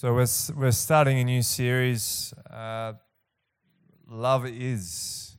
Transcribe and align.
So 0.00 0.14
we're, 0.14 0.28
we're 0.56 0.70
starting 0.70 1.18
a 1.18 1.24
new 1.24 1.42
series. 1.42 2.32
Uh, 2.48 2.92
love 4.08 4.46
is. 4.46 5.36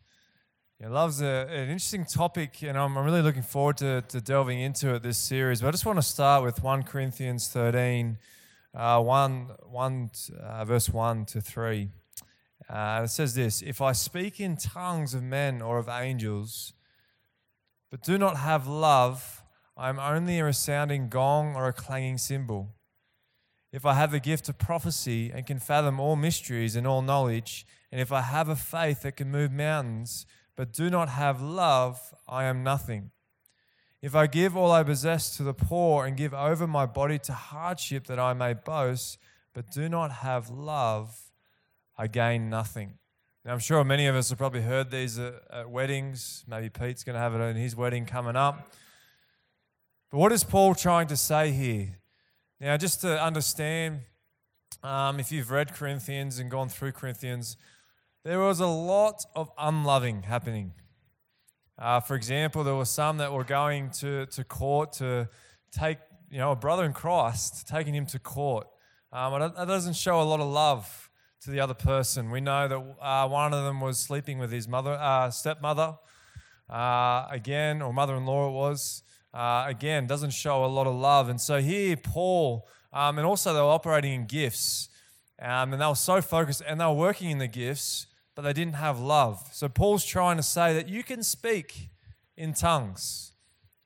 Yeah, 0.82 0.90
love's 0.90 1.22
a, 1.22 1.48
an 1.50 1.70
interesting 1.70 2.04
topic, 2.04 2.62
and 2.64 2.78
I'm, 2.78 2.98
I'm 2.98 3.06
really 3.06 3.22
looking 3.22 3.42
forward 3.42 3.78
to, 3.78 4.02
to 4.02 4.20
delving 4.20 4.60
into 4.60 4.94
it 4.96 5.02
this 5.02 5.18
series. 5.18 5.62
But 5.62 5.70
I 5.70 5.72
just 5.72 5.86
want 5.86 5.98
to 5.98 6.04
start 6.04 6.44
with 6.44 6.62
1 6.62 6.84
Corinthians 6.84 7.48
13, 7.48 8.18
uh, 8.76 9.02
1, 9.02 9.50
1 9.70 10.10
uh, 10.42 10.66
verse 10.66 10.90
1 10.90 11.26
to 11.28 11.40
3. 11.40 11.88
Uh, 12.70 13.02
it 13.06 13.08
says 13.08 13.36
this 13.36 13.62
If 13.62 13.82
I 13.82 13.94
speak 13.94 14.42
in 14.42 14.58
tongues 14.58 15.14
of 15.14 15.24
men 15.24 15.62
or 15.62 15.78
of 15.78 15.88
angels, 15.88 16.74
but 17.90 18.04
do 18.04 18.18
not 18.18 18.36
have 18.36 18.68
love, 18.68 19.42
I 19.78 19.88
am 19.88 20.00
only 20.00 20.40
a 20.40 20.44
resounding 20.44 21.08
gong 21.08 21.56
or 21.56 21.70
a 21.70 21.72
clanging 21.72 22.18
cymbal. 22.18 22.74
If 23.72 23.86
I 23.86 23.94
have 23.94 24.12
the 24.12 24.20
gift 24.20 24.50
of 24.50 24.58
prophecy 24.58 25.32
and 25.34 25.46
can 25.46 25.60
fathom 25.60 26.00
all 26.00 26.16
mysteries 26.16 26.76
and 26.76 26.88
all 26.88 27.02
knowledge, 27.02 27.68
and 27.92 28.02
if 28.02 28.12
I 28.12 28.22
have 28.22 28.50
a 28.50 28.56
faith 28.56 29.04
that 29.04 29.18
can 29.18 29.30
move 29.30 29.52
mountains, 29.52 30.26
but 30.56 30.74
do 30.74 30.90
not 30.90 31.10
have 31.10 31.42
love, 31.42 32.14
I 32.28 32.46
am 32.46 32.64
nothing. 32.64 33.12
If 34.02 34.16
I 34.16 34.28
give 34.28 34.56
all 34.58 34.72
I 34.72 34.84
possess 34.84 35.36
to 35.38 35.44
the 35.44 35.54
poor 35.54 36.06
and 36.06 36.18
give 36.18 36.34
over 36.34 36.66
my 36.66 36.86
body 36.86 37.20
to 37.20 37.34
hardship 37.34 38.08
that 38.08 38.20
I 38.20 38.34
may 38.34 38.54
boast, 38.54 39.18
but 39.54 39.72
do 39.72 39.88
not 39.88 40.12
have 40.12 40.50
love, 40.50 41.32
I 41.98 42.08
gain 42.08 42.50
nothing. 42.50 42.94
Now, 43.46 43.54
I'm 43.54 43.60
sure 43.60 43.84
many 43.84 44.08
of 44.08 44.16
us 44.16 44.30
have 44.30 44.38
probably 44.38 44.62
heard 44.62 44.90
these 44.90 45.20
at, 45.20 45.34
at 45.52 45.70
weddings. 45.70 46.44
Maybe 46.48 46.70
Pete's 46.70 47.04
going 47.04 47.16
to 47.16 47.20
have 47.20 47.36
it 47.36 47.40
in 47.40 47.56
his 47.56 47.76
wedding 47.76 48.06
coming 48.06 48.36
up. 48.36 48.72
But 50.12 50.18
what 50.18 50.32
is 50.32 50.44
Paul 50.44 50.76
trying 50.76 51.08
to 51.08 51.18
say 51.18 51.52
here? 51.52 51.99
Now, 52.62 52.76
just 52.76 53.00
to 53.02 53.24
understand, 53.24 54.02
um, 54.84 55.18
if 55.22 55.32
you've 55.32 55.50
read 55.50 55.74
Corinthians 55.74 56.40
and 56.40 56.52
gone 56.52 56.68
through 56.68 56.92
Corinthians, 56.92 57.56
there 58.26 58.40
was 58.40 58.60
a 58.60 58.68
lot 58.68 59.24
of 59.34 59.50
unloving 59.58 60.24
happening. 60.24 60.74
Uh, 61.78 62.02
for 62.02 62.16
example, 62.16 62.66
there 62.66 62.76
were 62.76 62.84
some 62.84 63.18
that 63.20 63.32
were 63.32 63.46
going 63.46 63.92
to, 63.92 64.26
to 64.26 64.44
court 64.44 64.92
to 64.94 65.30
take, 65.72 66.00
you 66.30 66.38
know, 66.38 66.52
a 66.52 66.56
brother 66.56 66.84
in 66.84 66.92
Christ, 66.92 67.66
taking 67.66 67.96
him 67.96 68.06
to 68.08 68.20
court. 68.20 68.68
Um, 69.14 69.40
that 69.40 69.66
doesn't 69.66 69.96
show 69.96 70.22
a 70.22 70.24
lot 70.24 70.42
of 70.42 70.48
love 70.48 71.10
to 71.44 71.52
the 71.52 71.62
other 71.62 71.74
person. 71.74 72.30
We 72.30 72.42
know 72.42 72.68
that 72.68 72.96
uh, 73.02 73.30
one 73.30 73.54
of 73.54 73.64
them 73.64 73.80
was 73.80 73.98
sleeping 73.98 74.38
with 74.38 74.52
his 74.52 74.68
mother, 74.68 74.98
uh, 75.00 75.30
stepmother, 75.32 75.98
uh, 76.70 77.26
again, 77.32 77.82
or 77.82 77.94
mother-in-law 77.94 78.50
it 78.50 78.52
was 78.52 79.04
uh, 79.34 79.66
again, 79.68 80.08
doesn't 80.08 80.32
show 80.32 80.66
a 80.66 80.68
lot 80.68 80.88
of 80.88 80.96
love. 80.96 81.30
And 81.30 81.40
so 81.40 81.62
here, 81.62 81.96
Paul, 81.98 82.68
um, 82.92 83.18
and 83.18 83.28
also 83.28 83.54
they 83.54 83.60
were 83.60 83.68
operating 83.68 84.14
in 84.14 84.26
gifts, 84.26 84.90
um, 85.42 85.74
and 85.74 85.82
they 85.82 85.86
were 85.86 85.96
so 85.96 86.22
focused, 86.22 86.62
and 86.68 86.82
they 86.82 86.86
were 86.86 86.94
working 86.94 87.30
in 87.30 87.38
the 87.38 87.48
gifts, 87.48 88.08
but 88.36 88.42
they 88.42 88.54
didn't 88.54 88.76
have 88.76 89.00
love. 89.00 89.50
So 89.52 89.70
Paul's 89.70 90.06
trying 90.06 90.38
to 90.38 90.44
say 90.44 90.74
that 90.74 90.90
you 90.90 91.04
can 91.04 91.24
speak 91.24 91.90
in 92.36 92.54
tongues. 92.54 93.34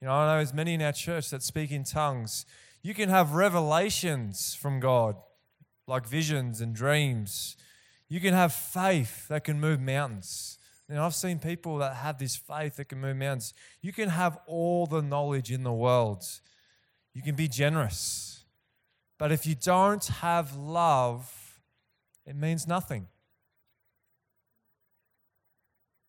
You 0.01 0.07
know, 0.07 0.13
I 0.13 0.25
know 0.25 0.37
there's 0.37 0.53
many 0.53 0.73
in 0.73 0.81
our 0.81 0.91
church 0.91 1.29
that 1.29 1.43
speak 1.43 1.71
in 1.71 1.83
tongues. 1.83 2.45
You 2.81 2.93
can 2.93 3.09
have 3.09 3.33
revelations 3.33 4.53
from 4.53 4.79
God, 4.79 5.15
like 5.87 6.05
visions 6.05 6.61
and 6.61 6.75
dreams. 6.75 7.55
You 8.09 8.19
can 8.19 8.33
have 8.33 8.53
faith 8.53 9.27
that 9.29 9.43
can 9.43 9.59
move 9.59 9.79
mountains. 9.79 10.59
Know, 10.93 11.05
I've 11.05 11.15
seen 11.15 11.39
people 11.39 11.77
that 11.79 11.95
have 11.95 12.19
this 12.19 12.35
faith 12.35 12.75
that 12.75 12.89
can 12.89 13.01
move 13.01 13.17
mountains. 13.17 13.53
You 13.81 13.91
can 13.91 14.09
have 14.09 14.37
all 14.45 14.85
the 14.85 15.01
knowledge 15.01 15.51
in 15.51 15.63
the 15.63 15.73
world, 15.73 16.23
you 17.13 17.21
can 17.21 17.35
be 17.35 17.47
generous. 17.47 18.45
But 19.17 19.31
if 19.31 19.45
you 19.45 19.55
don't 19.55 20.05
have 20.05 20.55
love, 20.55 21.59
it 22.25 22.35
means 22.35 22.67
nothing. 22.67 23.07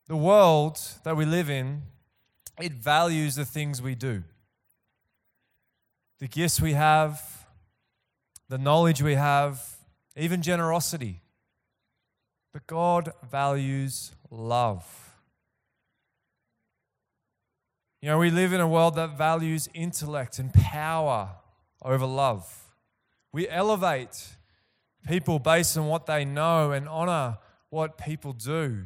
The 0.06 0.16
world 0.16 0.78
that 1.04 1.16
we 1.16 1.24
live 1.24 1.48
in, 1.48 1.82
it 2.60 2.72
values 2.72 3.36
the 3.36 3.44
things 3.44 3.80
we 3.80 3.94
do. 3.94 4.22
The 6.18 6.28
gifts 6.28 6.60
we 6.60 6.72
have, 6.72 7.46
the 8.48 8.58
knowledge 8.58 9.00
we 9.00 9.14
have, 9.14 9.76
even 10.16 10.42
generosity. 10.42 11.22
But 12.52 12.66
God 12.66 13.12
values 13.30 14.12
love. 14.34 14.86
You 18.00 18.10
know, 18.10 18.18
we 18.18 18.30
live 18.30 18.52
in 18.52 18.60
a 18.60 18.68
world 18.68 18.96
that 18.96 19.16
values 19.16 19.68
intellect 19.72 20.38
and 20.38 20.52
power 20.52 21.30
over 21.82 22.04
love. 22.04 22.68
We 23.32 23.48
elevate 23.48 24.36
people 25.08 25.38
based 25.38 25.78
on 25.78 25.86
what 25.86 26.06
they 26.06 26.24
know 26.24 26.72
and 26.72 26.88
honor 26.88 27.38
what 27.70 27.96
people 27.96 28.32
do. 28.32 28.84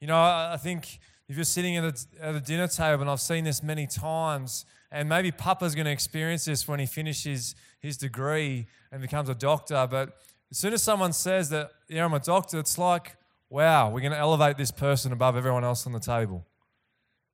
You 0.00 0.06
know, 0.06 0.16
I 0.16 0.56
think 0.58 0.98
if 1.28 1.36
you're 1.36 1.44
sitting 1.44 1.76
at 1.76 1.84
a, 1.84 2.24
at 2.24 2.34
a 2.36 2.40
dinner 2.40 2.68
table, 2.68 3.02
and 3.02 3.10
I've 3.10 3.20
seen 3.20 3.44
this 3.44 3.62
many 3.62 3.86
times, 3.86 4.64
and 4.90 5.08
maybe 5.08 5.30
Papa's 5.30 5.74
going 5.74 5.84
to 5.84 5.90
experience 5.90 6.46
this 6.46 6.66
when 6.66 6.80
he 6.80 6.86
finishes 6.86 7.54
his 7.80 7.98
degree 7.98 8.66
and 8.90 9.02
becomes 9.02 9.28
a 9.28 9.34
doctor, 9.34 9.86
but 9.90 10.16
as 10.50 10.56
soon 10.56 10.72
as 10.72 10.82
someone 10.82 11.12
says 11.12 11.50
that, 11.50 11.70
yeah, 11.88 12.04
I'm 12.04 12.14
a 12.14 12.18
doctor, 12.18 12.58
it's 12.58 12.78
like, 12.78 13.17
wow, 13.50 13.90
we're 13.90 14.00
going 14.00 14.12
to 14.12 14.18
elevate 14.18 14.56
this 14.56 14.70
person 14.70 15.12
above 15.12 15.36
everyone 15.36 15.64
else 15.64 15.86
on 15.86 15.92
the 15.92 16.00
table. 16.00 16.44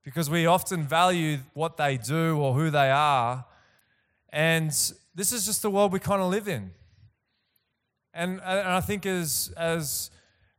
Because 0.03 0.29
we 0.29 0.45
often 0.45 0.83
value 0.83 1.39
what 1.53 1.77
they 1.77 1.97
do 1.97 2.37
or 2.37 2.53
who 2.53 2.69
they 2.69 2.91
are. 2.91 3.45
And 4.29 4.69
this 5.15 5.31
is 5.31 5.45
just 5.45 5.61
the 5.61 5.69
world 5.69 5.91
we 5.91 5.99
kind 5.99 6.21
of 6.21 6.29
live 6.29 6.47
in. 6.47 6.71
And, 8.13 8.33
and 8.33 8.67
I 8.67 8.81
think 8.81 9.05
as, 9.05 9.53
as, 9.57 10.09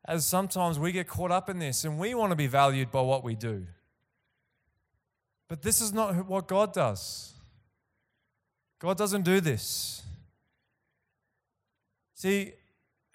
as 0.07 0.27
sometimes 0.27 0.79
we 0.79 0.93
get 0.93 1.09
caught 1.09 1.31
up 1.31 1.49
in 1.49 1.59
this 1.59 1.85
and 1.85 1.99
we 1.99 2.15
want 2.15 2.33
to 2.33 2.37
be 2.37 2.47
valued 2.47 2.91
by 2.91 3.01
what 3.01 3.25
we 3.25 3.35
do. 3.35 3.67
But 5.49 5.63
this 5.63 5.81
is 5.81 5.93
not 5.93 6.27
what 6.27 6.49
God 6.49 6.73
does. 6.73 7.33
God 8.79 8.99
doesn't 8.99 9.23
do 9.23 9.41
this. 9.41 10.03
See, 12.15 12.53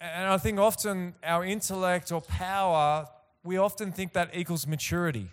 and 0.01 0.27
I 0.27 0.37
think 0.37 0.57
often 0.59 1.13
our 1.23 1.45
intellect 1.45 2.11
or 2.11 2.21
power, 2.21 3.07
we 3.43 3.57
often 3.57 3.91
think 3.91 4.13
that 4.13 4.31
equals 4.33 4.65
maturity. 4.65 5.29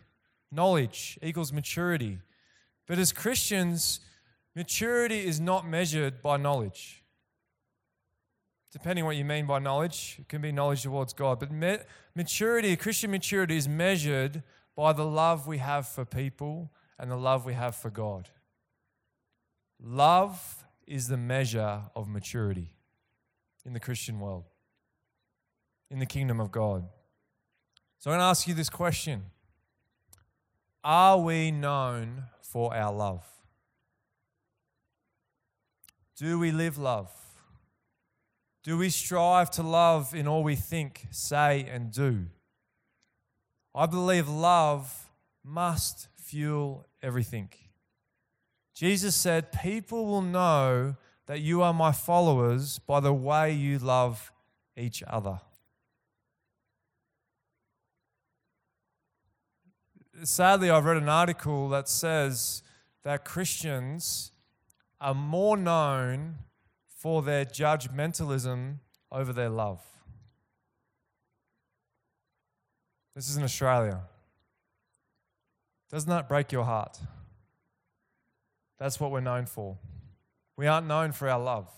Knowledge 0.53 1.19
equals 1.23 1.53
maturity. 1.53 2.19
But 2.87 2.99
as 2.99 3.13
Christians, 3.13 4.01
maturity 4.55 5.27
is 5.27 5.41
not 5.41 5.67
measured 5.67 6.21
by 6.21 6.37
knowledge. 6.37 7.03
Depending 8.71 9.07
what 9.07 9.17
you 9.17 9.25
mean 9.25 9.47
by 9.47 9.59
knowledge, 9.59 10.17
it 10.21 10.29
can 10.29 10.43
be 10.43 10.53
knowledge 10.53 10.83
towards 10.83 11.15
God. 11.15 11.41
But 11.41 11.87
maturity, 12.15 12.77
Christian 12.77 13.11
maturity, 13.11 13.57
is 13.57 13.67
measured 13.67 14.43
by 14.77 14.93
the 14.93 15.05
love 15.05 15.47
we 15.47 15.59
have 15.59 15.89
for 15.89 16.05
people 16.05 16.71
and 16.99 17.11
the 17.11 17.17
love 17.17 17.47
we 17.47 17.55
have 17.55 17.75
for 17.75 17.89
God. 17.89 18.29
Love 19.83 20.67
is 20.87 21.09
the 21.09 21.17
measure 21.17 21.83
of 21.97 22.07
maturity 22.07 22.75
in 23.65 23.73
the 23.73 23.81
Christian 23.81 24.21
world 24.21 24.45
in 25.91 25.99
the 25.99 26.07
kingdom 26.07 26.41
of 26.41 26.51
God. 26.51 26.85
So 27.99 28.11
I'm 28.11 28.19
going 28.19 28.21
to 28.21 28.31
ask 28.31 28.47
you 28.47 28.55
this 28.55 28.71
question 28.71 29.25
Are 30.85 31.19
we 31.19 31.51
known 31.51 32.25
for 32.41 32.75
our 32.75 32.93
love? 32.93 33.25
Do 36.17 36.39
we 36.39 36.51
live 36.51 36.79
love? 36.79 37.11
Do 38.65 38.77
we 38.77 38.91
strive 38.91 39.51
to 39.53 39.63
love 39.63 40.15
in 40.15 40.27
all 40.27 40.43
we 40.43 40.57
think, 40.57 41.07
say, 41.11 41.67
and 41.71 41.93
do? 41.93 42.27
I 43.75 43.87
believe 43.87 44.29
love 44.29 45.11
must 45.45 46.09
fuel 46.17 46.87
everything. 47.03 47.49
Jesus 48.75 49.15
said, 49.15 49.53
People 49.53 50.07
will 50.07 50.23
know 50.23 50.97
that 51.27 51.41
you 51.41 51.63
are 51.63 51.73
my 51.73 51.93
followers 51.93 52.79
by 52.79 53.01
the 53.01 53.13
way 53.13 53.53
you 53.53 53.79
love 53.79 54.33
each 54.77 55.03
other. 55.07 55.41
Sadly, 60.23 60.71
I've 60.71 60.85
read 60.85 60.97
an 60.97 61.09
article 61.09 61.69
that 61.71 61.89
says 61.89 62.63
that 63.05 63.25
Christians 63.25 64.33
are 65.01 65.15
more 65.15 65.57
known 65.57 66.37
for 66.89 67.23
their 67.23 67.45
judgmentalism 67.45 68.77
over 69.11 69.33
their 69.33 69.49
love. 69.49 69.81
This 73.15 73.29
is 73.29 73.37
in 73.37 73.43
Australia. 73.43 74.01
Doesn't 75.91 76.11
that 76.11 76.29
break 76.29 76.53
your 76.53 76.65
heart? 76.65 76.99
That's 78.79 79.01
what 79.01 79.11
we're 79.11 79.21
known 79.21 79.47
for. 79.47 79.79
We 80.57 80.67
aren't 80.67 80.87
known 80.87 81.13
for 81.13 81.29
our 81.29 81.41
love. 81.41 81.69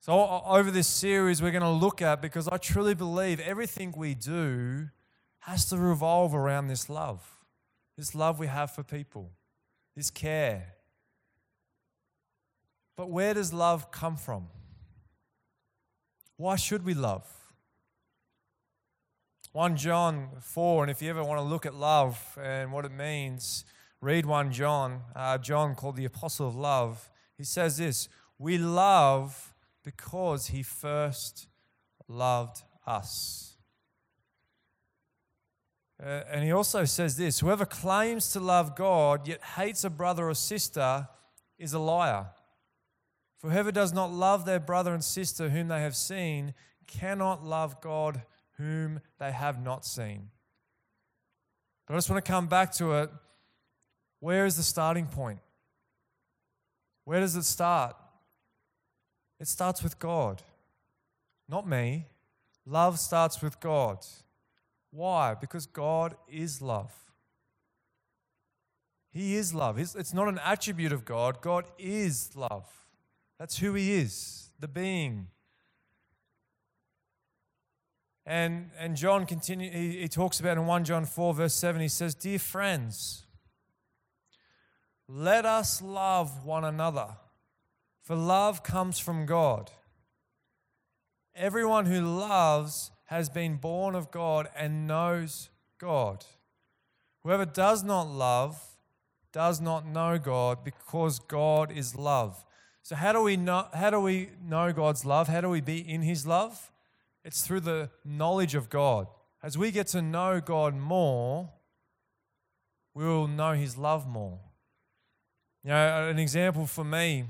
So, 0.00 0.42
over 0.46 0.70
this 0.70 0.86
series, 0.86 1.42
we're 1.42 1.50
going 1.50 1.62
to 1.62 1.68
look 1.68 2.00
at 2.00 2.22
because 2.22 2.48
I 2.48 2.56
truly 2.56 2.94
believe 2.94 3.40
everything 3.40 3.92
we 3.96 4.14
do 4.14 4.88
has 5.48 5.64
to 5.66 5.78
revolve 5.78 6.34
around 6.34 6.68
this 6.68 6.90
love, 6.90 7.22
this 7.96 8.14
love 8.14 8.38
we 8.38 8.46
have 8.46 8.70
for 8.70 8.82
people, 8.82 9.30
this 9.96 10.10
care. 10.10 10.74
But 12.96 13.08
where 13.08 13.32
does 13.32 13.52
love 13.52 13.90
come 13.90 14.16
from? 14.16 14.48
Why 16.36 16.56
should 16.56 16.84
we 16.84 16.92
love? 16.92 17.26
1 19.52 19.76
John 19.76 20.28
4, 20.40 20.84
and 20.84 20.90
if 20.90 21.00
you 21.00 21.08
ever 21.08 21.24
want 21.24 21.38
to 21.38 21.44
look 21.44 21.64
at 21.64 21.74
love 21.74 22.38
and 22.40 22.70
what 22.70 22.84
it 22.84 22.92
means, 22.92 23.64
read 24.02 24.26
1 24.26 24.52
John, 24.52 25.00
uh, 25.16 25.38
John 25.38 25.74
called 25.74 25.96
the 25.96 26.04
Apostle 26.04 26.46
of 26.46 26.56
Love. 26.56 27.10
He 27.38 27.44
says 27.44 27.78
this 27.78 28.10
We 28.38 28.58
love 28.58 29.54
because 29.82 30.48
he 30.48 30.62
first 30.62 31.46
loved 32.06 32.62
us. 32.86 33.47
Uh, 36.00 36.22
and 36.30 36.44
he 36.44 36.52
also 36.52 36.84
says 36.84 37.16
this 37.16 37.40
Whoever 37.40 37.64
claims 37.64 38.32
to 38.32 38.40
love 38.40 38.76
God 38.76 39.26
yet 39.26 39.42
hates 39.56 39.84
a 39.84 39.90
brother 39.90 40.28
or 40.28 40.34
sister 40.34 41.08
is 41.58 41.72
a 41.72 41.78
liar. 41.78 42.26
For 43.38 43.50
whoever 43.50 43.72
does 43.72 43.92
not 43.92 44.12
love 44.12 44.44
their 44.44 44.60
brother 44.60 44.92
and 44.92 45.02
sister 45.02 45.48
whom 45.48 45.68
they 45.68 45.80
have 45.80 45.96
seen 45.96 46.54
cannot 46.86 47.44
love 47.44 47.80
God 47.80 48.22
whom 48.56 49.00
they 49.18 49.30
have 49.32 49.62
not 49.62 49.84
seen. 49.84 50.30
But 51.86 51.94
I 51.94 51.96
just 51.96 52.10
want 52.10 52.24
to 52.24 52.30
come 52.30 52.48
back 52.48 52.72
to 52.74 52.94
it. 52.94 53.10
Where 54.20 54.46
is 54.46 54.56
the 54.56 54.62
starting 54.62 55.06
point? 55.06 55.38
Where 57.04 57.20
does 57.20 57.36
it 57.36 57.44
start? 57.44 57.96
It 59.40 59.46
starts 59.46 59.82
with 59.82 59.98
God, 59.98 60.42
not 61.48 61.66
me. 61.66 62.06
Love 62.66 62.98
starts 62.98 63.40
with 63.40 63.60
God. 63.60 64.04
Why? 64.90 65.34
Because 65.34 65.66
God 65.66 66.16
is 66.28 66.62
love. 66.62 66.92
He 69.10 69.36
is 69.36 69.54
love. 69.54 69.78
It's 69.78 70.14
not 70.14 70.28
an 70.28 70.40
attribute 70.44 70.92
of 70.92 71.04
God, 71.04 71.40
God 71.40 71.64
is 71.78 72.36
love. 72.36 72.66
That's 73.38 73.58
who 73.58 73.74
He 73.74 73.94
is, 73.94 74.50
the 74.58 74.68
being. 74.68 75.28
And, 78.28 78.70
and 78.78 78.94
John 78.94 79.24
continue, 79.24 79.70
he, 79.70 80.00
he 80.02 80.08
talks 80.08 80.38
about 80.38 80.58
in 80.58 80.66
1 80.66 80.84
John 80.84 81.06
4, 81.06 81.32
verse 81.32 81.54
7, 81.54 81.80
he 81.80 81.88
says, 81.88 82.14
Dear 82.14 82.38
friends, 82.38 83.24
let 85.08 85.46
us 85.46 85.80
love 85.80 86.44
one 86.44 86.62
another, 86.62 87.16
for 88.02 88.14
love 88.14 88.62
comes 88.62 88.98
from 88.98 89.24
God. 89.24 89.70
Everyone 91.34 91.86
who 91.86 92.02
loves 92.02 92.90
has 93.08 93.30
been 93.30 93.56
born 93.56 93.94
of 93.94 94.10
God 94.10 94.48
and 94.54 94.86
knows 94.86 95.48
God. 95.78 96.24
Whoever 97.22 97.46
does 97.46 97.82
not 97.82 98.06
love 98.06 98.76
does 99.32 99.60
not 99.60 99.86
know 99.86 100.18
God 100.18 100.62
because 100.62 101.18
God 101.18 101.72
is 101.72 101.96
love. 101.96 102.44
So 102.82 102.96
how 102.96 103.12
do 103.12 103.22
we 103.22 103.36
know 103.36 103.66
how 103.72 103.90
do 103.90 104.00
we 104.00 104.30
know 104.42 104.72
God's 104.72 105.04
love? 105.04 105.28
How 105.28 105.40
do 105.40 105.48
we 105.48 105.60
be 105.62 105.78
in 105.78 106.02
his 106.02 106.26
love? 106.26 106.70
It's 107.24 107.46
through 107.46 107.60
the 107.60 107.90
knowledge 108.04 108.54
of 108.54 108.68
God. 108.68 109.06
As 109.42 109.56
we 109.56 109.70
get 109.70 109.86
to 109.88 110.02
know 110.02 110.40
God 110.40 110.74
more, 110.74 111.50
we 112.94 113.04
will 113.04 113.28
know 113.28 113.52
his 113.52 113.76
love 113.78 114.06
more. 114.06 114.38
You 115.64 115.70
know, 115.70 116.08
an 116.10 116.18
example 116.18 116.66
for 116.66 116.84
me, 116.84 117.24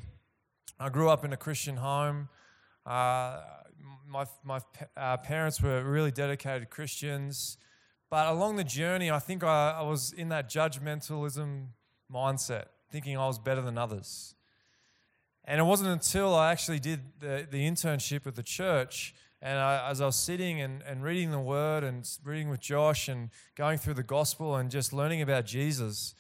I 0.79 0.89
grew 0.89 1.09
up 1.09 1.25
in 1.25 1.33
a 1.33 1.37
Christian 1.37 1.77
home. 1.77 2.29
Uh, 2.87 3.41
my, 4.07 4.27
my 4.45 4.61
uh, 4.97 5.17
parents 5.19 5.61
were 5.61 5.83
really 5.83 6.11
dedicated 6.11 6.71
Christians. 6.71 7.59
But 8.11 8.27
along 8.29 8.57
the 8.57 8.65
journey, 8.65 9.11
I 9.11 9.19
think 9.19 9.45
I, 9.45 9.77
I 9.79 9.83
was 9.83 10.13
in 10.13 10.31
that 10.31 10.49
judgmentalism 10.49 11.67
mindset, 12.13 12.67
thinking 12.91 13.19
I 13.19 13.27
was 13.27 13.39
better 13.39 13.61
than 13.61 13.77
others. 13.77 14.35
And 15.45 15.61
it 15.61 15.65
wasn't 15.65 15.91
until 15.91 16.35
I 16.35 16.53
actually 16.53 16.79
did 16.79 17.01
the, 17.21 17.47
the 17.51 17.67
internship 17.67 18.25
with 18.25 18.35
the 18.35 18.43
church, 18.43 19.15
and 19.41 19.59
I, 19.59 19.89
as 19.89 20.01
I 20.01 20.07
was 20.07 20.17
sitting 20.17 20.61
and, 20.61 20.83
and 20.83 21.03
reading 21.03 21.31
the 21.31 21.41
word 21.41 21.85
and 21.85 22.09
reading 22.25 22.49
with 22.49 22.61
Josh 22.61 23.09
and 23.09 23.31
going 23.57 23.79
through 23.79 23.95
the 23.95 24.03
gospel 24.03 24.57
and 24.57 24.71
just 24.71 24.93
learning 24.93 25.23
about 25.23 25.47
Jesus, 25.47 26.15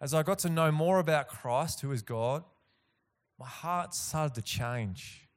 as 0.00 0.14
I 0.14 0.22
got 0.22 0.38
to 0.40 0.48
know 0.48 0.72
more 0.72 0.98
about 0.98 1.28
Christ, 1.28 1.80
who 1.80 1.92
is 1.92 2.02
God, 2.02 2.44
my 3.38 3.46
heart 3.46 3.94
started 3.94 4.34
to 4.34 4.42
change. 4.42 5.28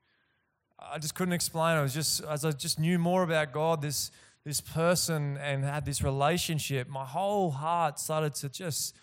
I 0.91 0.99
just 0.99 1.15
couldn't 1.15 1.33
explain. 1.33 1.77
It 1.77 1.81
was 1.81 1.93
just 1.93 2.23
as 2.23 2.45
I 2.45 2.51
just 2.51 2.79
knew 2.79 2.99
more 2.99 3.23
about 3.23 3.51
God, 3.51 3.81
this 3.81 4.11
this 4.43 4.61
person, 4.61 5.37
and 5.37 5.63
had 5.63 5.85
this 5.85 6.03
relationship. 6.03 6.87
My 6.87 7.05
whole 7.05 7.51
heart 7.51 7.99
started 7.99 8.35
to 8.35 8.49
just 8.49 8.95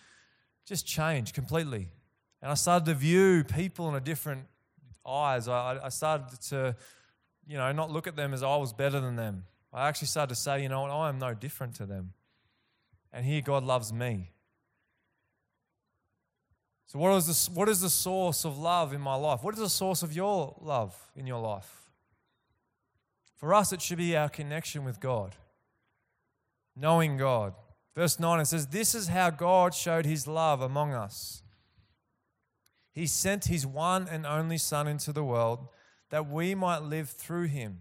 just 0.65 0.85
change 0.85 1.33
completely, 1.33 1.89
and 2.41 2.51
I 2.51 2.53
started 2.55 2.85
to 2.85 2.93
view 2.93 3.43
people 3.43 3.89
in 3.89 3.95
a 3.95 3.99
different 3.99 4.45
eyes. 5.05 5.47
I, 5.47 5.79
I 5.83 5.89
started 5.89 6.39
to, 6.49 6.75
you 7.45 7.57
know, 7.57 7.71
not 7.71 7.91
look 7.91 8.07
at 8.07 8.15
them 8.15 8.33
as 8.33 8.43
I 8.43 8.55
was 8.55 8.71
better 8.71 8.99
than 8.99 9.15
them. 9.15 9.45
I 9.73 9.87
actually 9.87 10.07
started 10.07 10.35
to 10.35 10.39
say, 10.39 10.61
you 10.61 10.69
know 10.69 10.81
what, 10.81 10.91
I 10.91 11.09
am 11.09 11.19
no 11.19 11.33
different 11.33 11.75
to 11.75 11.85
them, 11.85 12.13
and 13.11 13.25
here 13.25 13.41
God 13.41 13.63
loves 13.63 13.91
me. 13.91 14.32
So, 16.87 16.99
what 16.99 17.13
is, 17.15 17.47
the, 17.47 17.51
what 17.51 17.69
is 17.69 17.81
the 17.81 17.89
source 17.89 18.45
of 18.45 18.57
love 18.57 18.93
in 18.93 19.01
my 19.01 19.15
life? 19.15 19.43
What 19.43 19.53
is 19.53 19.59
the 19.59 19.69
source 19.69 20.03
of 20.03 20.13
your 20.13 20.55
love 20.61 20.95
in 21.15 21.25
your 21.25 21.41
life? 21.41 21.89
For 23.35 23.53
us, 23.53 23.73
it 23.73 23.81
should 23.81 23.97
be 23.97 24.15
our 24.15 24.29
connection 24.29 24.83
with 24.85 24.99
God, 24.99 25.35
knowing 26.75 27.17
God. 27.17 27.53
Verse 27.95 28.19
9 28.19 28.39
it 28.39 28.45
says, 28.45 28.67
This 28.67 28.95
is 28.95 29.07
how 29.07 29.29
God 29.29 29.73
showed 29.73 30.05
his 30.05 30.27
love 30.27 30.61
among 30.61 30.93
us. 30.93 31.43
He 32.93 33.07
sent 33.07 33.45
his 33.45 33.65
one 33.65 34.07
and 34.07 34.25
only 34.25 34.57
Son 34.57 34.87
into 34.87 35.11
the 35.11 35.23
world 35.23 35.67
that 36.09 36.29
we 36.29 36.53
might 36.53 36.83
live 36.83 37.09
through 37.09 37.47
him. 37.47 37.79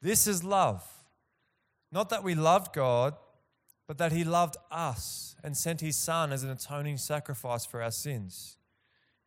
This 0.00 0.26
is 0.26 0.44
love. 0.44 0.86
Not 1.90 2.10
that 2.10 2.22
we 2.22 2.34
loved 2.34 2.72
God, 2.72 3.14
but 3.86 3.98
that 3.98 4.12
he 4.12 4.24
loved 4.24 4.56
us 4.70 5.36
and 5.42 5.56
sent 5.56 5.80
his 5.80 5.96
Son 5.96 6.32
as 6.32 6.42
an 6.42 6.50
atoning 6.50 6.96
sacrifice 6.96 7.66
for 7.66 7.82
our 7.82 7.90
sins. 7.90 8.56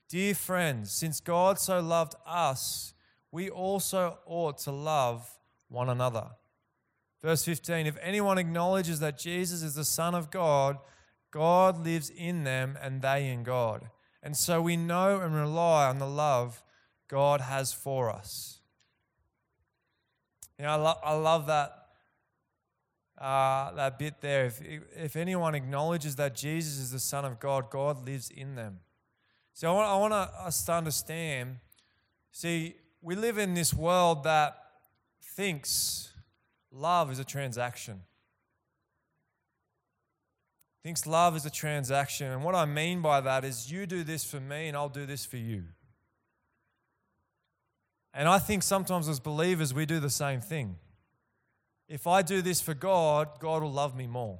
Dear 0.10 0.34
friends, 0.34 0.92
since 0.92 1.20
God 1.20 1.60
so 1.60 1.80
loved 1.80 2.16
us, 2.26 2.94
we 3.32 3.50
also 3.50 4.20
ought 4.26 4.58
to 4.60 4.72
love 4.72 5.38
one 5.68 5.90
another. 5.90 6.28
Verse 7.22 7.44
15 7.44 7.88
If 7.88 7.98
anyone 8.02 8.38
acknowledges 8.38 9.00
that 9.00 9.18
Jesus 9.18 9.64
is 9.64 9.76
the 9.76 9.86
Son 9.86 10.16
of 10.16 10.32
God, 10.32 10.78
God 11.32 11.84
lives 11.84 12.10
in 12.10 12.44
them 12.44 12.78
and 12.82 13.02
they 13.02 13.30
in 13.30 13.44
God. 13.44 13.90
And 14.24 14.36
so 14.36 14.62
we 14.62 14.78
know 14.78 15.20
and 15.20 15.36
rely 15.36 15.88
on 15.88 16.00
the 16.00 16.08
love 16.08 16.64
God 17.08 17.42
has 17.42 17.74
for 17.74 18.10
us. 18.10 18.60
You 20.58 20.66
know, 20.66 20.72
I, 20.72 20.76
lo- 20.76 21.00
I 21.04 21.14
love 21.14 21.48
that 21.48 21.87
uh, 23.18 23.72
that 23.72 23.98
bit 23.98 24.22
there. 24.22 24.46
If, 24.46 24.62
if 24.96 25.16
anyone 25.16 25.56
acknowledges 25.56 26.16
that 26.18 26.36
Jesus 26.36 26.78
is 26.78 26.92
the 26.92 27.00
Son 27.00 27.26
of 27.26 27.40
God, 27.40 27.70
God 27.70 28.06
lives 28.06 28.30
in 28.30 28.56
them. 28.56 28.80
So 29.54 29.70
I 29.70 29.74
want, 29.74 29.88
I 29.88 29.98
want 29.98 30.14
us 30.14 30.64
to 30.66 30.74
understand 30.74 31.58
see, 32.32 32.76
we 33.02 33.16
live 33.16 33.38
in 33.38 33.56
this 33.56 33.74
world 33.74 34.24
that 34.26 34.56
thinks 35.22 36.14
love 36.72 37.12
is 37.12 37.20
a 37.20 37.24
transaction. 37.24 38.02
Thinks 40.84 41.08
love 41.08 41.36
is 41.36 41.46
a 41.46 41.50
transaction. 41.50 42.32
And 42.32 42.44
what 42.44 42.54
I 42.54 42.66
mean 42.66 43.02
by 43.02 43.20
that 43.22 43.44
is 43.44 43.72
you 43.72 43.88
do 43.88 44.04
this 44.04 44.24
for 44.24 44.40
me 44.40 44.68
and 44.68 44.78
I'll 44.78 44.90
do 44.90 45.06
this 45.06 45.26
for 45.26 45.38
you. 45.38 45.64
And 48.14 48.30
I 48.30 48.40
think 48.40 48.64
sometimes 48.64 49.10
as 49.10 49.20
believers 49.20 49.74
we 49.74 49.86
do 49.86 50.00
the 50.00 50.10
same 50.10 50.40
thing 50.40 50.78
if 51.88 52.08
I 52.08 52.22
do 52.22 52.42
this 52.42 52.62
for 52.62 52.74
God, 52.74 53.40
God 53.40 53.62
will 53.64 53.72
love 53.72 53.96
me 53.96 54.08
more. 54.08 54.40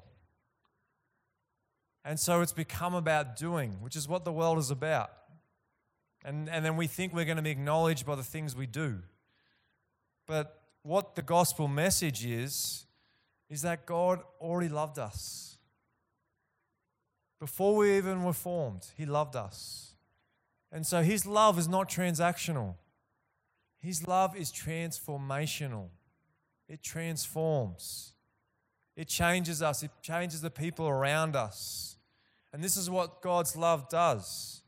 And 2.04 2.20
so 2.20 2.42
it's 2.42 2.54
become 2.54 2.94
about 2.94 3.36
doing, 3.36 3.74
which 3.82 3.96
is 3.96 4.08
what 4.08 4.26
the 4.26 4.32
world 4.32 4.58
is 4.58 4.72
about. 4.72 5.12
And, 6.24 6.50
and 6.50 6.64
then 6.64 6.78
we 6.78 6.88
think 6.88 7.14
we're 7.14 7.26
going 7.26 7.38
to 7.38 7.44
be 7.44 7.52
acknowledged 7.52 8.06
by 8.06 8.16
the 8.16 8.24
things 8.24 8.56
we 8.56 8.66
do. 8.66 9.00
But 10.26 10.62
what 10.84 11.16
the 11.16 11.22
gospel 11.22 11.68
message 11.68 12.26
is, 12.26 12.86
is 13.50 13.62
that 13.62 13.86
God 13.86 14.22
already 14.42 14.70
loved 14.70 15.00
us. 15.00 15.58
Before 17.40 17.76
we 17.76 17.98
even 17.98 18.24
were 18.24 18.34
formed, 18.34 18.88
He 18.98 19.06
loved 19.06 19.36
us. 19.36 19.96
And 20.72 20.86
so 20.86 21.02
His 21.02 21.26
love 21.26 21.58
is 21.58 21.68
not 21.68 21.90
transactional, 21.90 22.76
His 23.80 24.08
love 24.08 24.36
is 24.36 24.52
transformational. 24.52 25.90
It 26.68 26.84
transforms. 26.84 28.14
It 28.96 29.08
changes 29.08 29.62
us. 29.62 29.84
It 29.84 29.92
changes 30.02 30.42
the 30.42 30.50
people 30.50 30.88
around 30.88 31.36
us. 31.36 31.98
And 32.52 32.64
this 32.64 32.76
is 32.78 32.90
what 32.90 33.22
God's 33.22 33.56
love 33.56 33.90
does. 33.90 34.62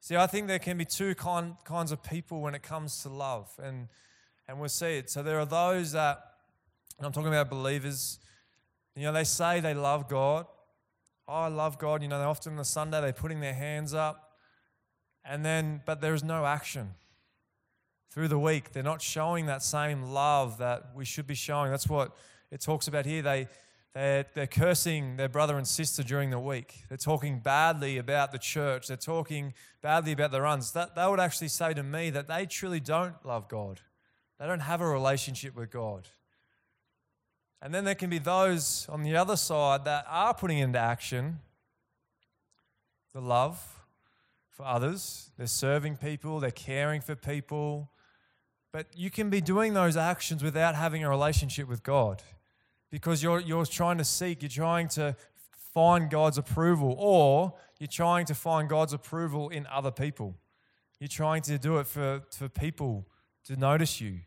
See, 0.00 0.16
I 0.16 0.26
think 0.26 0.48
there 0.48 0.58
can 0.58 0.76
be 0.78 0.84
two 0.84 1.14
kind, 1.14 1.54
kinds 1.64 1.92
of 1.92 2.02
people 2.02 2.40
when 2.40 2.54
it 2.54 2.62
comes 2.62 3.02
to 3.02 3.08
love, 3.08 3.50
and, 3.62 3.88
and 4.48 4.58
we'll 4.58 4.68
see 4.68 4.98
it. 4.98 5.10
So 5.10 5.22
there 5.22 5.38
are 5.38 5.46
those 5.46 5.92
that, 5.92 6.20
I'm 7.00 7.12
talking 7.12 7.28
about 7.28 7.48
believers, 7.50 8.18
you 8.96 9.04
know, 9.04 9.12
they 9.12 9.24
say 9.24 9.60
they 9.60 9.74
love 9.74 10.08
God. 10.08 10.46
Oh, 11.28 11.32
I 11.32 11.48
love 11.48 11.78
God. 11.78 12.02
You 12.02 12.08
know, 12.08 12.18
they 12.18 12.24
often 12.24 12.52
on 12.52 12.58
the 12.58 12.64
Sunday 12.64 13.00
they're 13.00 13.12
putting 13.12 13.40
their 13.40 13.54
hands 13.54 13.94
up. 13.94 14.32
and 15.24 15.44
then, 15.44 15.82
but 15.86 16.00
there 16.00 16.14
is 16.14 16.24
no 16.24 16.44
action. 16.44 16.94
Through 18.12 18.28
the 18.28 18.38
week, 18.38 18.72
they're 18.72 18.82
not 18.82 19.00
showing 19.00 19.46
that 19.46 19.62
same 19.62 20.02
love 20.02 20.58
that 20.58 20.90
we 20.94 21.06
should 21.06 21.26
be 21.26 21.34
showing. 21.34 21.70
That's 21.70 21.88
what 21.88 22.14
it 22.50 22.60
talks 22.60 22.86
about 22.86 23.06
here. 23.06 23.22
They, 23.22 23.48
they're, 23.94 24.26
they're 24.34 24.46
cursing 24.46 25.16
their 25.16 25.30
brother 25.30 25.56
and 25.56 25.66
sister 25.66 26.02
during 26.02 26.28
the 26.28 26.38
week. 26.38 26.84
They're 26.90 26.98
talking 26.98 27.38
badly 27.38 27.96
about 27.96 28.30
the 28.30 28.38
church. 28.38 28.88
They're 28.88 28.98
talking 28.98 29.54
badly 29.80 30.12
about 30.12 30.30
the 30.30 30.42
runs. 30.42 30.72
That, 30.72 30.94
that 30.94 31.10
would 31.10 31.20
actually 31.20 31.48
say 31.48 31.72
to 31.72 31.82
me 31.82 32.10
that 32.10 32.28
they 32.28 32.44
truly 32.44 32.80
don't 32.80 33.14
love 33.24 33.48
God. 33.48 33.80
They 34.38 34.46
don't 34.46 34.60
have 34.60 34.82
a 34.82 34.88
relationship 34.88 35.56
with 35.56 35.70
God. 35.70 36.06
And 37.62 37.72
then 37.74 37.84
there 37.84 37.94
can 37.94 38.10
be 38.10 38.18
those 38.18 38.86
on 38.90 39.04
the 39.04 39.16
other 39.16 39.36
side 39.36 39.86
that 39.86 40.04
are 40.06 40.34
putting 40.34 40.58
into 40.58 40.78
action 40.78 41.38
the 43.14 43.22
love 43.22 43.58
for 44.50 44.66
others. 44.66 45.30
They're 45.38 45.46
serving 45.46 45.96
people, 45.96 46.40
they're 46.40 46.50
caring 46.50 47.00
for 47.00 47.14
people. 47.16 47.88
But 48.72 48.86
you 48.96 49.10
can 49.10 49.28
be 49.28 49.42
doing 49.42 49.74
those 49.74 49.96
actions 49.96 50.42
without 50.42 50.74
having 50.74 51.04
a 51.04 51.10
relationship 51.10 51.68
with 51.68 51.82
God 51.82 52.22
because 52.90 53.22
you're, 53.22 53.40
you're 53.40 53.66
trying 53.66 53.98
to 53.98 54.04
seek, 54.04 54.42
you're 54.42 54.48
trying 54.48 54.88
to 54.88 55.14
find 55.74 56.10
God's 56.10 56.38
approval, 56.38 56.94
or 56.98 57.54
you're 57.78 57.88
trying 57.88 58.26
to 58.26 58.34
find 58.34 58.68
God's 58.68 58.92
approval 58.92 59.48
in 59.48 59.66
other 59.66 59.90
people. 59.90 60.36
You're 60.98 61.08
trying 61.08 61.42
to 61.42 61.58
do 61.58 61.78
it 61.78 61.86
for, 61.86 62.22
for 62.30 62.48
people 62.48 63.06
to 63.44 63.56
notice 63.56 64.00
you. 64.00 64.20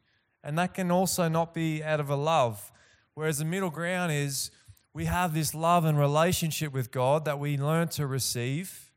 And 0.43 0.57
that 0.59 0.73
can 0.73 0.91
also 0.91 1.27
not 1.27 1.53
be 1.53 1.83
out 1.83 1.99
of 1.99 2.09
a 2.09 2.15
love. 2.15 2.71
Whereas 3.13 3.39
the 3.39 3.45
middle 3.45 3.69
ground 3.69 4.11
is 4.11 4.51
we 4.93 5.05
have 5.05 5.33
this 5.33 5.55
love 5.55 5.85
and 5.85 5.97
relationship 5.97 6.73
with 6.73 6.91
God 6.91 7.25
that 7.25 7.39
we 7.39 7.57
learn 7.57 7.87
to 7.89 8.05
receive. 8.05 8.91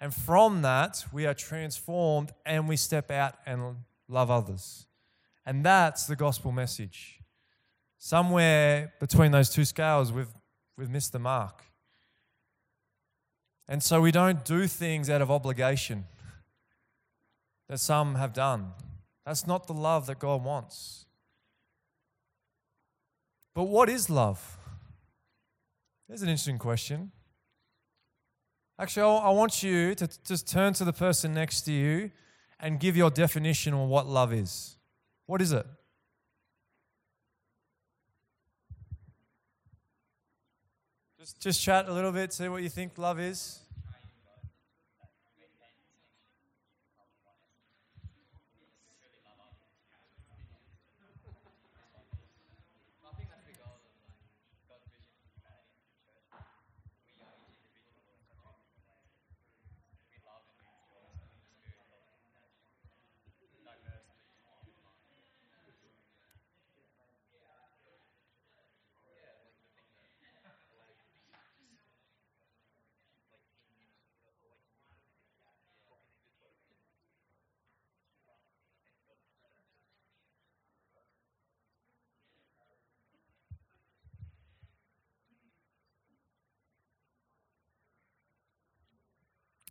And 0.00 0.14
from 0.14 0.62
that, 0.62 1.04
we 1.12 1.26
are 1.26 1.34
transformed 1.34 2.32
and 2.46 2.68
we 2.68 2.76
step 2.76 3.10
out 3.10 3.34
and 3.44 3.76
love 4.10 4.30
others. 4.30 4.86
And 5.46 5.64
that's 5.64 6.06
the 6.06 6.16
gospel 6.16 6.52
message 6.52 7.20
somewhere 8.00 8.94
between 8.98 9.30
those 9.30 9.50
two 9.50 9.64
scales, 9.64 10.10
we've, 10.10 10.34
we've 10.76 10.90
missed 10.90 11.12
the 11.12 11.18
mark. 11.18 11.62
And 13.68 13.82
so 13.82 14.00
we 14.00 14.10
don't 14.10 14.44
do 14.44 14.66
things 14.66 15.08
out 15.08 15.22
of 15.22 15.30
obligation 15.30 16.06
that 17.68 17.78
some 17.78 18.16
have 18.16 18.32
done. 18.32 18.72
That's 19.24 19.46
not 19.46 19.66
the 19.68 19.74
love 19.74 20.06
that 20.06 20.18
God 20.18 20.42
wants. 20.42 21.04
But 23.54 23.64
what 23.64 23.88
is 23.88 24.10
love? 24.10 24.58
There's 26.08 26.22
an 26.22 26.28
interesting 26.28 26.58
question. 26.58 27.12
Actually, 28.78 29.20
I 29.20 29.30
want 29.30 29.62
you 29.62 29.94
to 29.94 30.08
just 30.24 30.48
turn 30.48 30.72
to 30.72 30.84
the 30.84 30.92
person 30.92 31.34
next 31.34 31.62
to 31.62 31.72
you 31.72 32.10
and 32.62 32.78
give 32.78 32.96
your 32.96 33.10
definition 33.10 33.74
on 33.74 33.88
what 33.88 34.06
love 34.06 34.32
is. 34.32 34.76
What 35.26 35.40
is 35.40 35.52
it? 35.52 35.66
Just, 41.18 41.40
just 41.40 41.62
chat 41.62 41.88
a 41.88 41.92
little 41.92 42.12
bit, 42.12 42.32
see 42.32 42.48
what 42.48 42.62
you 42.62 42.68
think 42.68 42.96
love 42.96 43.20
is. 43.20 43.60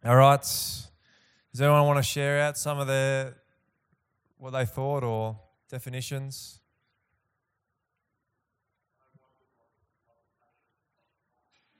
All 0.05 0.15
right. 0.15 0.41
Does 0.41 0.89
anyone 1.59 1.85
want 1.85 1.97
to 1.97 2.03
share 2.03 2.39
out 2.39 2.57
some 2.57 2.79
of 2.79 2.87
their 2.87 3.35
what 4.37 4.51
they 4.51 4.65
thought 4.65 5.03
or 5.03 5.37
definitions? 5.69 6.59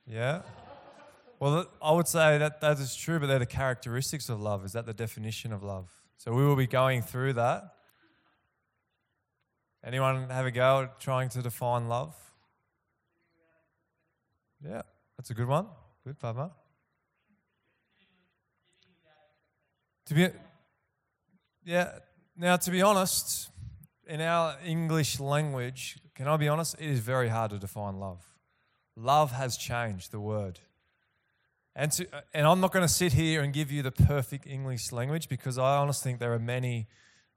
Yeah. 0.05 0.41
Well, 1.39 1.67
I 1.81 1.93
would 1.93 2.07
say 2.07 2.37
that 2.39 2.59
that 2.59 2.79
is 2.79 2.93
true, 2.93 3.19
but 3.19 3.27
they're 3.27 3.39
the 3.39 3.45
characteristics 3.45 4.27
of 4.27 4.41
love. 4.41 4.65
Is 4.65 4.73
that 4.73 4.85
the 4.85 4.93
definition 4.93 5.53
of 5.53 5.63
love? 5.63 5.89
So 6.17 6.33
we 6.33 6.43
will 6.43 6.57
be 6.57 6.67
going 6.67 7.01
through 7.01 7.33
that. 7.33 7.63
Anyone 9.81 10.29
have 10.29 10.45
a 10.45 10.51
go 10.51 10.81
at 10.81 10.99
trying 10.99 11.29
to 11.29 11.41
define 11.41 11.87
love? 11.87 12.13
Yeah, 14.61 14.81
that's 15.15 15.29
a 15.29 15.33
good 15.33 15.47
one. 15.47 15.67
Good, 16.05 16.19
Papa. 16.19 16.51
To 20.09 20.15
be, 20.15 20.27
yeah. 21.63 21.99
Now, 22.35 22.57
to 22.57 22.71
be 22.71 22.81
honest, 22.81 23.51
in 24.07 24.21
our 24.21 24.57
English 24.65 25.19
language, 25.19 25.99
can 26.15 26.27
I 26.27 26.35
be 26.35 26.47
honest? 26.47 26.75
It 26.79 26.89
is 26.89 26.99
very 26.99 27.29
hard 27.29 27.51
to 27.51 27.59
define 27.59 27.99
love. 27.99 28.25
Love 28.95 29.33
has 29.33 29.55
changed 29.55 30.11
the 30.11 30.19
word. 30.19 30.59
And, 31.75 31.91
to, 31.91 32.07
and 32.33 32.47
I'm 32.47 32.59
not 32.59 32.73
going 32.73 32.83
to 32.83 32.91
sit 32.91 33.13
here 33.13 33.41
and 33.41 33.53
give 33.53 33.71
you 33.71 33.83
the 33.83 33.91
perfect 33.91 34.47
English 34.47 34.91
language 34.91 35.29
because 35.29 35.59
I 35.59 35.77
honestly 35.77 36.09
think 36.09 36.19
there 36.19 36.33
are 36.33 36.39
many 36.39 36.87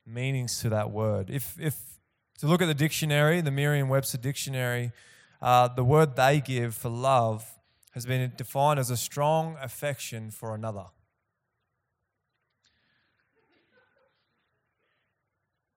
meanings 0.06 0.58
to 0.60 0.70
that 0.70 0.90
word. 0.90 1.28
If, 1.28 1.60
if 1.60 1.76
to 2.38 2.46
look 2.46 2.62
at 2.62 2.66
the 2.66 2.74
dictionary, 2.74 3.42
the 3.42 3.50
Merriam-Webster 3.50 4.16
dictionary, 4.16 4.92
uh, 5.42 5.68
the 5.68 5.84
word 5.84 6.16
they 6.16 6.40
give 6.40 6.74
for 6.74 6.88
love 6.88 7.44
has 7.90 8.06
been 8.06 8.32
defined 8.34 8.80
as 8.80 8.88
a 8.88 8.96
strong 8.96 9.58
affection 9.60 10.30
for 10.30 10.54
another. 10.54 10.86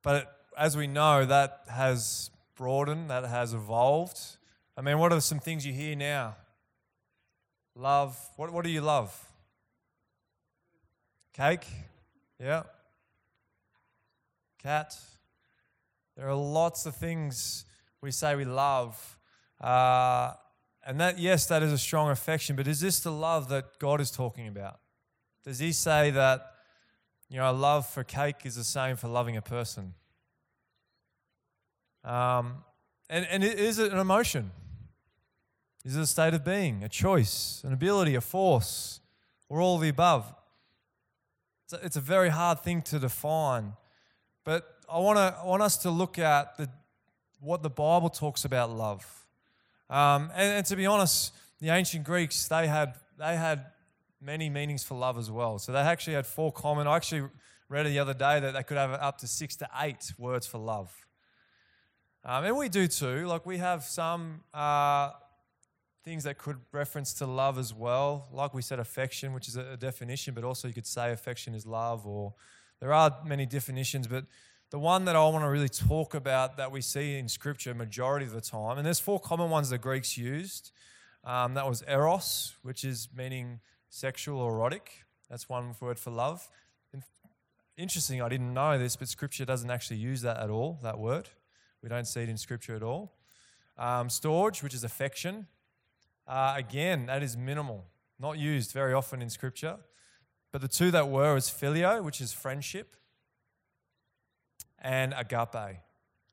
But 0.05 0.37
as 0.55 0.77
we 0.77 0.85
know, 0.85 1.25
that 1.25 1.61
has 1.67 2.29
broadened, 2.55 3.09
that 3.09 3.25
has 3.25 3.55
evolved. 3.55 4.19
I 4.77 4.81
mean, 4.81 4.99
what 4.99 5.11
are 5.11 5.19
some 5.19 5.39
things 5.39 5.65
you 5.65 5.73
hear 5.73 5.95
now? 5.95 6.35
Love. 7.75 8.15
What, 8.37 8.53
what 8.53 8.63
do 8.63 8.69
you 8.69 8.81
love? 8.81 9.19
Cake? 11.33 11.65
Yeah. 12.39 12.63
Cat? 14.61 14.95
There 16.15 16.29
are 16.29 16.35
lots 16.35 16.85
of 16.85 16.95
things 16.95 17.65
we 17.99 18.11
say 18.11 18.35
we 18.35 18.45
love. 18.45 19.17
Uh, 19.59 20.33
and 20.85 20.99
that, 20.99 21.17
yes, 21.17 21.47
that 21.47 21.63
is 21.63 21.71
a 21.71 21.79
strong 21.79 22.11
affection, 22.11 22.55
but 22.55 22.67
is 22.67 22.79
this 22.79 22.99
the 22.99 23.11
love 23.11 23.49
that 23.49 23.79
God 23.79 23.99
is 23.99 24.11
talking 24.11 24.47
about? 24.47 24.79
Does 25.43 25.57
He 25.57 25.71
say 25.71 26.11
that 26.11 26.51
you 27.29 27.37
know, 27.37 27.51
love 27.53 27.87
for 27.87 28.03
cake 28.03 28.45
is 28.45 28.55
the 28.55 28.63
same 28.63 28.95
for 28.95 29.07
loving 29.07 29.35
a 29.35 29.41
person. 29.41 29.93
Um, 32.03 32.63
and, 33.09 33.25
and 33.29 33.43
is 33.43 33.79
it 33.79 33.91
an 33.91 33.99
emotion? 33.99 34.51
Is 35.83 35.95
it 35.95 36.01
a 36.01 36.07
state 36.07 36.33
of 36.33 36.43
being, 36.43 36.83
a 36.83 36.89
choice, 36.89 37.61
an 37.63 37.73
ability, 37.73 38.15
a 38.15 38.21
force, 38.21 38.99
or 39.49 39.61
all 39.61 39.77
the 39.77 39.89
above? 39.89 40.33
It's 41.65 41.73
a, 41.73 41.85
it's 41.85 41.95
a 41.95 42.01
very 42.01 42.29
hard 42.29 42.61
thing 42.61 42.81
to 42.83 42.99
define. 42.99 43.73
But 44.43 44.67
I, 44.91 44.99
wanna, 44.99 45.35
I 45.41 45.45
want 45.45 45.63
us 45.63 45.77
to 45.77 45.91
look 45.91 46.19
at 46.19 46.57
the, 46.57 46.69
what 47.39 47.63
the 47.63 47.69
Bible 47.69 48.09
talks 48.09 48.45
about 48.45 48.69
love. 48.71 49.05
Um, 49.89 50.31
and, 50.35 50.57
and 50.57 50.65
to 50.67 50.75
be 50.75 50.85
honest, 50.85 51.33
the 51.59 51.69
ancient 51.69 52.03
Greeks, 52.03 52.47
they 52.47 52.67
had, 52.67 52.95
they 53.17 53.35
had 53.35 53.65
many 54.25 54.49
meanings 54.49 54.83
for 54.83 54.97
love 54.97 55.17
as 55.17 55.29
well. 55.29 55.59
So 55.59 55.71
they 55.71 55.79
actually 55.79 56.13
had 56.13 56.25
four 56.25 56.51
common. 56.51 56.87
I 56.87 56.95
actually 56.95 57.29
read 57.69 57.85
it 57.85 57.89
the 57.89 57.99
other 57.99 58.13
day 58.13 58.39
that 58.39 58.53
they 58.53 58.63
could 58.63 58.77
have 58.77 58.91
up 58.91 59.19
to 59.19 59.27
six 59.27 59.55
to 59.57 59.69
eight 59.81 60.13
words 60.17 60.47
for 60.47 60.57
love. 60.57 60.91
Um, 62.23 62.43
and 62.43 62.57
we 62.57 62.69
do 62.69 62.87
too. 62.87 63.27
Like 63.27 63.45
we 63.45 63.57
have 63.59 63.83
some 63.83 64.41
uh, 64.53 65.11
things 66.03 66.23
that 66.23 66.39
could 66.39 66.57
reference 66.71 67.13
to 67.15 67.27
love 67.27 67.59
as 67.59 67.73
well. 67.73 68.27
Like 68.31 68.53
we 68.53 68.63
said, 68.63 68.79
affection, 68.79 69.33
which 69.33 69.47
is 69.47 69.55
a, 69.55 69.77
definition, 69.77 70.33
but 70.33 70.43
also 70.43 70.67
you 70.67 70.73
could 70.73 70.87
say 70.87 71.11
affection 71.11 71.53
is 71.53 71.67
love, 71.67 72.07
or 72.07 72.33
there 72.79 72.93
are 72.93 73.15
many 73.25 73.45
definitions. 73.45 74.07
But 74.07 74.25
the 74.71 74.79
one 74.79 75.05
that 75.05 75.15
I 75.15 75.19
want 75.19 75.43
to 75.43 75.49
really 75.49 75.69
talk 75.69 76.15
about 76.15 76.57
that 76.57 76.71
we 76.71 76.81
see 76.81 77.17
in 77.19 77.29
Scripture 77.29 77.75
majority 77.75 78.25
of 78.25 78.31
the 78.31 78.41
time, 78.41 78.77
and 78.77 78.85
there's 78.85 78.99
four 78.99 79.19
common 79.19 79.51
ones 79.51 79.69
the 79.69 79.77
Greeks 79.77 80.17
used. 80.17 80.71
Um, 81.23 81.55
that 81.55 81.67
was 81.67 81.83
eros, 81.87 82.55
which 82.61 82.83
is 82.83 83.09
meaning 83.15 83.59
sexual 83.95 84.41
or 84.41 84.51
erotic. 84.51 85.05
That's 85.29 85.47
one 85.47 85.73
word 85.79 85.97
for 85.97 86.11
love. 86.11 86.49
Interesting, 87.77 88.21
I 88.21 88.27
didn't 88.27 88.53
know 88.53 88.77
this, 88.77 88.95
but 88.97 89.07
Scripture 89.07 89.45
doesn't 89.45 89.71
actually 89.71 89.97
use 89.97 90.21
that 90.21 90.37
at 90.37 90.49
all, 90.49 90.79
that 90.83 90.99
word. 90.99 91.29
We 91.81 91.87
don't 91.87 92.05
see 92.05 92.21
it 92.21 92.29
in 92.29 92.37
Scripture 92.37 92.75
at 92.75 92.83
all. 92.83 93.13
Um, 93.77 94.09
storge, 94.09 94.63
which 94.63 94.73
is 94.73 94.83
affection, 94.83 95.47
uh, 96.27 96.55
again, 96.57 97.05
that 97.05 97.23
is 97.23 97.37
minimal, 97.37 97.85
not 98.19 98.37
used 98.37 98.71
very 98.71 98.93
often 98.93 99.21
in 99.21 99.29
Scripture. 99.29 99.77
But 100.51 100.61
the 100.61 100.67
two 100.67 100.91
that 100.91 101.09
were 101.09 101.37
is 101.37 101.45
phileo, 101.45 102.03
which 102.03 102.19
is 102.19 102.33
friendship, 102.33 102.95
and 104.79 105.13
agape, 105.17 105.77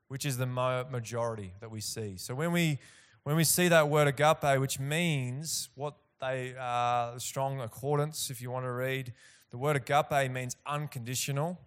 which 0.09 0.25
is 0.25 0.37
the 0.37 0.45
majority 0.45 1.53
that 1.59 1.71
we 1.71 1.81
see. 1.81 2.17
So 2.17 2.35
when 2.35 2.51
we 2.51 2.79
when 3.23 3.37
we 3.37 3.45
see 3.45 3.69
that 3.69 3.87
word 3.87 4.07
agape, 4.07 4.59
which 4.59 4.79
means 4.79 5.69
what 5.75 5.95
they 6.23 6.55
are, 6.59 7.19
Strong's 7.19 7.59
Concordance, 7.59 8.29
if 8.29 8.41
you 8.41 8.49
want 8.49 8.65
to 8.65 8.71
read, 8.71 9.13
the 9.51 9.57
word 9.57 9.75
agape 9.75 10.31
means 10.31 10.55
unconditional, 10.65 11.59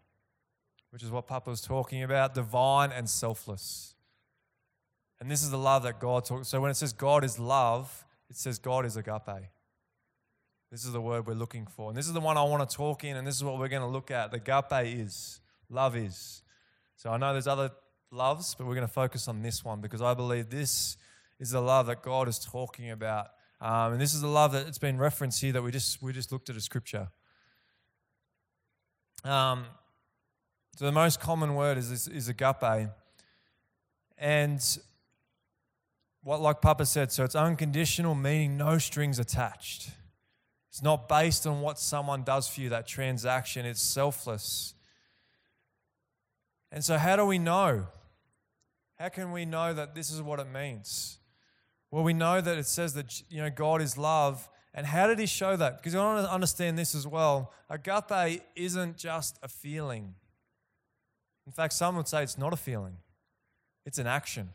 which 0.90 1.02
is 1.02 1.10
what 1.10 1.26
Papa 1.26 1.50
was 1.50 1.60
talking 1.60 2.02
about, 2.02 2.34
divine 2.34 2.90
and 2.90 3.08
selfless. 3.08 3.94
And 5.20 5.30
this 5.30 5.42
is 5.42 5.50
the 5.50 5.58
love 5.58 5.82
that 5.84 6.00
God 6.00 6.24
talks. 6.24 6.48
So 6.48 6.60
when 6.60 6.70
it 6.70 6.74
says 6.74 6.92
God 6.92 7.24
is 7.24 7.38
love, 7.38 8.04
it 8.28 8.36
says 8.36 8.58
God 8.58 8.84
is 8.84 8.96
agape. 8.96 9.50
This 10.70 10.84
is 10.84 10.92
the 10.92 11.00
word 11.00 11.26
we're 11.26 11.34
looking 11.34 11.66
for. 11.66 11.90
And 11.90 11.96
this 11.96 12.06
is 12.06 12.12
the 12.12 12.20
one 12.20 12.36
I 12.36 12.42
want 12.42 12.68
to 12.68 12.76
talk 12.76 13.04
in, 13.04 13.16
and 13.16 13.26
this 13.26 13.36
is 13.36 13.44
what 13.44 13.58
we're 13.58 13.68
going 13.68 13.82
to 13.82 13.88
look 13.88 14.10
at. 14.10 14.30
The 14.30 14.38
agape 14.38 14.98
is, 14.98 15.40
love 15.70 15.96
is. 15.96 16.42
So 16.96 17.10
I 17.10 17.18
know 17.18 17.32
there's 17.32 17.46
other 17.46 17.70
loves, 18.10 18.54
but 18.54 18.66
we're 18.66 18.74
going 18.74 18.86
to 18.86 18.92
focus 18.92 19.28
on 19.28 19.42
this 19.42 19.64
one 19.64 19.80
because 19.80 20.02
I 20.02 20.14
believe 20.14 20.50
this 20.50 20.96
is 21.38 21.50
the 21.50 21.60
love 21.60 21.86
that 21.86 22.02
God 22.02 22.26
is 22.28 22.38
talking 22.38 22.90
about. 22.90 23.28
Um, 23.60 23.92
and 23.92 24.00
this 24.00 24.12
is 24.12 24.20
the 24.20 24.28
love 24.28 24.52
that 24.52 24.66
it's 24.66 24.78
been 24.78 24.98
referenced 24.98 25.40
here 25.40 25.52
that 25.52 25.62
we 25.62 25.70
just 25.70 26.02
we 26.02 26.12
just 26.12 26.30
looked 26.30 26.50
at 26.50 26.56
a 26.56 26.60
scripture. 26.60 27.08
Um, 29.24 29.64
so 30.76 30.84
the 30.84 30.92
most 30.92 31.20
common 31.20 31.54
word 31.54 31.78
is, 31.78 31.90
is, 31.90 32.06
is 32.06 32.28
agape. 32.28 32.90
And 34.18 34.78
what, 36.22 36.40
like 36.40 36.60
Papa 36.60 36.84
said, 36.84 37.12
so 37.12 37.24
it's 37.24 37.34
unconditional, 37.34 38.14
meaning 38.14 38.56
no 38.56 38.78
strings 38.78 39.18
attached. 39.18 39.90
It's 40.70 40.82
not 40.82 41.08
based 41.08 41.46
on 41.46 41.62
what 41.62 41.78
someone 41.78 42.24
does 42.24 42.46
for 42.46 42.60
you, 42.60 42.68
that 42.68 42.86
transaction. 42.86 43.64
It's 43.64 43.80
selfless. 43.80 44.74
And 46.70 46.84
so, 46.84 46.98
how 46.98 47.16
do 47.16 47.24
we 47.24 47.38
know? 47.38 47.86
How 48.98 49.08
can 49.08 49.32
we 49.32 49.46
know 49.46 49.72
that 49.72 49.94
this 49.94 50.10
is 50.10 50.20
what 50.20 50.40
it 50.40 50.48
means? 50.52 51.18
Well, 51.90 52.04
we 52.04 52.12
know 52.12 52.40
that 52.40 52.58
it 52.58 52.66
says 52.66 52.94
that 52.94 53.22
you 53.30 53.42
know 53.42 53.50
God 53.50 53.80
is 53.80 53.96
love. 53.96 54.48
And 54.74 54.86
how 54.86 55.06
did 55.06 55.18
he 55.18 55.26
show 55.26 55.56
that? 55.56 55.78
Because 55.78 55.94
I 55.94 56.04
want 56.04 56.26
to 56.26 56.30
understand 56.30 56.78
this 56.78 56.94
as 56.94 57.06
well. 57.06 57.52
Agape 57.70 58.42
isn't 58.54 58.98
just 58.98 59.38
a 59.42 59.48
feeling. 59.48 60.14
In 61.46 61.52
fact, 61.52 61.72
some 61.72 61.96
would 61.96 62.08
say 62.08 62.22
it's 62.22 62.36
not 62.36 62.52
a 62.52 62.56
feeling, 62.56 62.96
it's 63.84 63.98
an 63.98 64.06
action. 64.06 64.50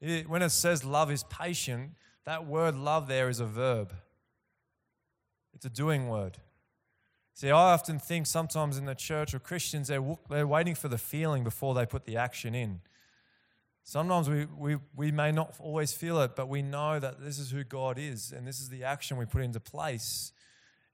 It, 0.00 0.28
when 0.28 0.42
it 0.42 0.50
says 0.50 0.84
love 0.84 1.10
is 1.10 1.24
patient, 1.24 1.92
that 2.24 2.46
word 2.46 2.74
love 2.74 3.06
there 3.06 3.28
is 3.28 3.40
a 3.40 3.46
verb, 3.46 3.94
it's 5.54 5.64
a 5.64 5.70
doing 5.70 6.08
word. 6.08 6.38
See, 7.34 7.50
I 7.50 7.72
often 7.74 7.98
think 7.98 8.26
sometimes 8.26 8.78
in 8.78 8.86
the 8.86 8.94
church 8.94 9.34
or 9.34 9.38
Christians, 9.38 9.88
they're, 9.88 10.16
they're 10.30 10.46
waiting 10.46 10.74
for 10.74 10.88
the 10.88 10.96
feeling 10.96 11.44
before 11.44 11.74
they 11.74 11.84
put 11.84 12.06
the 12.06 12.16
action 12.16 12.54
in. 12.54 12.80
Sometimes 13.88 14.28
we, 14.28 14.46
we, 14.46 14.76
we 14.96 15.12
may 15.12 15.30
not 15.30 15.54
always 15.60 15.92
feel 15.92 16.20
it, 16.20 16.34
but 16.34 16.48
we 16.48 16.60
know 16.60 16.98
that 16.98 17.20
this 17.20 17.38
is 17.38 17.52
who 17.52 17.62
God 17.62 18.00
is 18.00 18.32
and 18.32 18.44
this 18.44 18.58
is 18.58 18.68
the 18.68 18.82
action 18.82 19.16
we 19.16 19.26
put 19.26 19.42
into 19.42 19.60
place. 19.60 20.32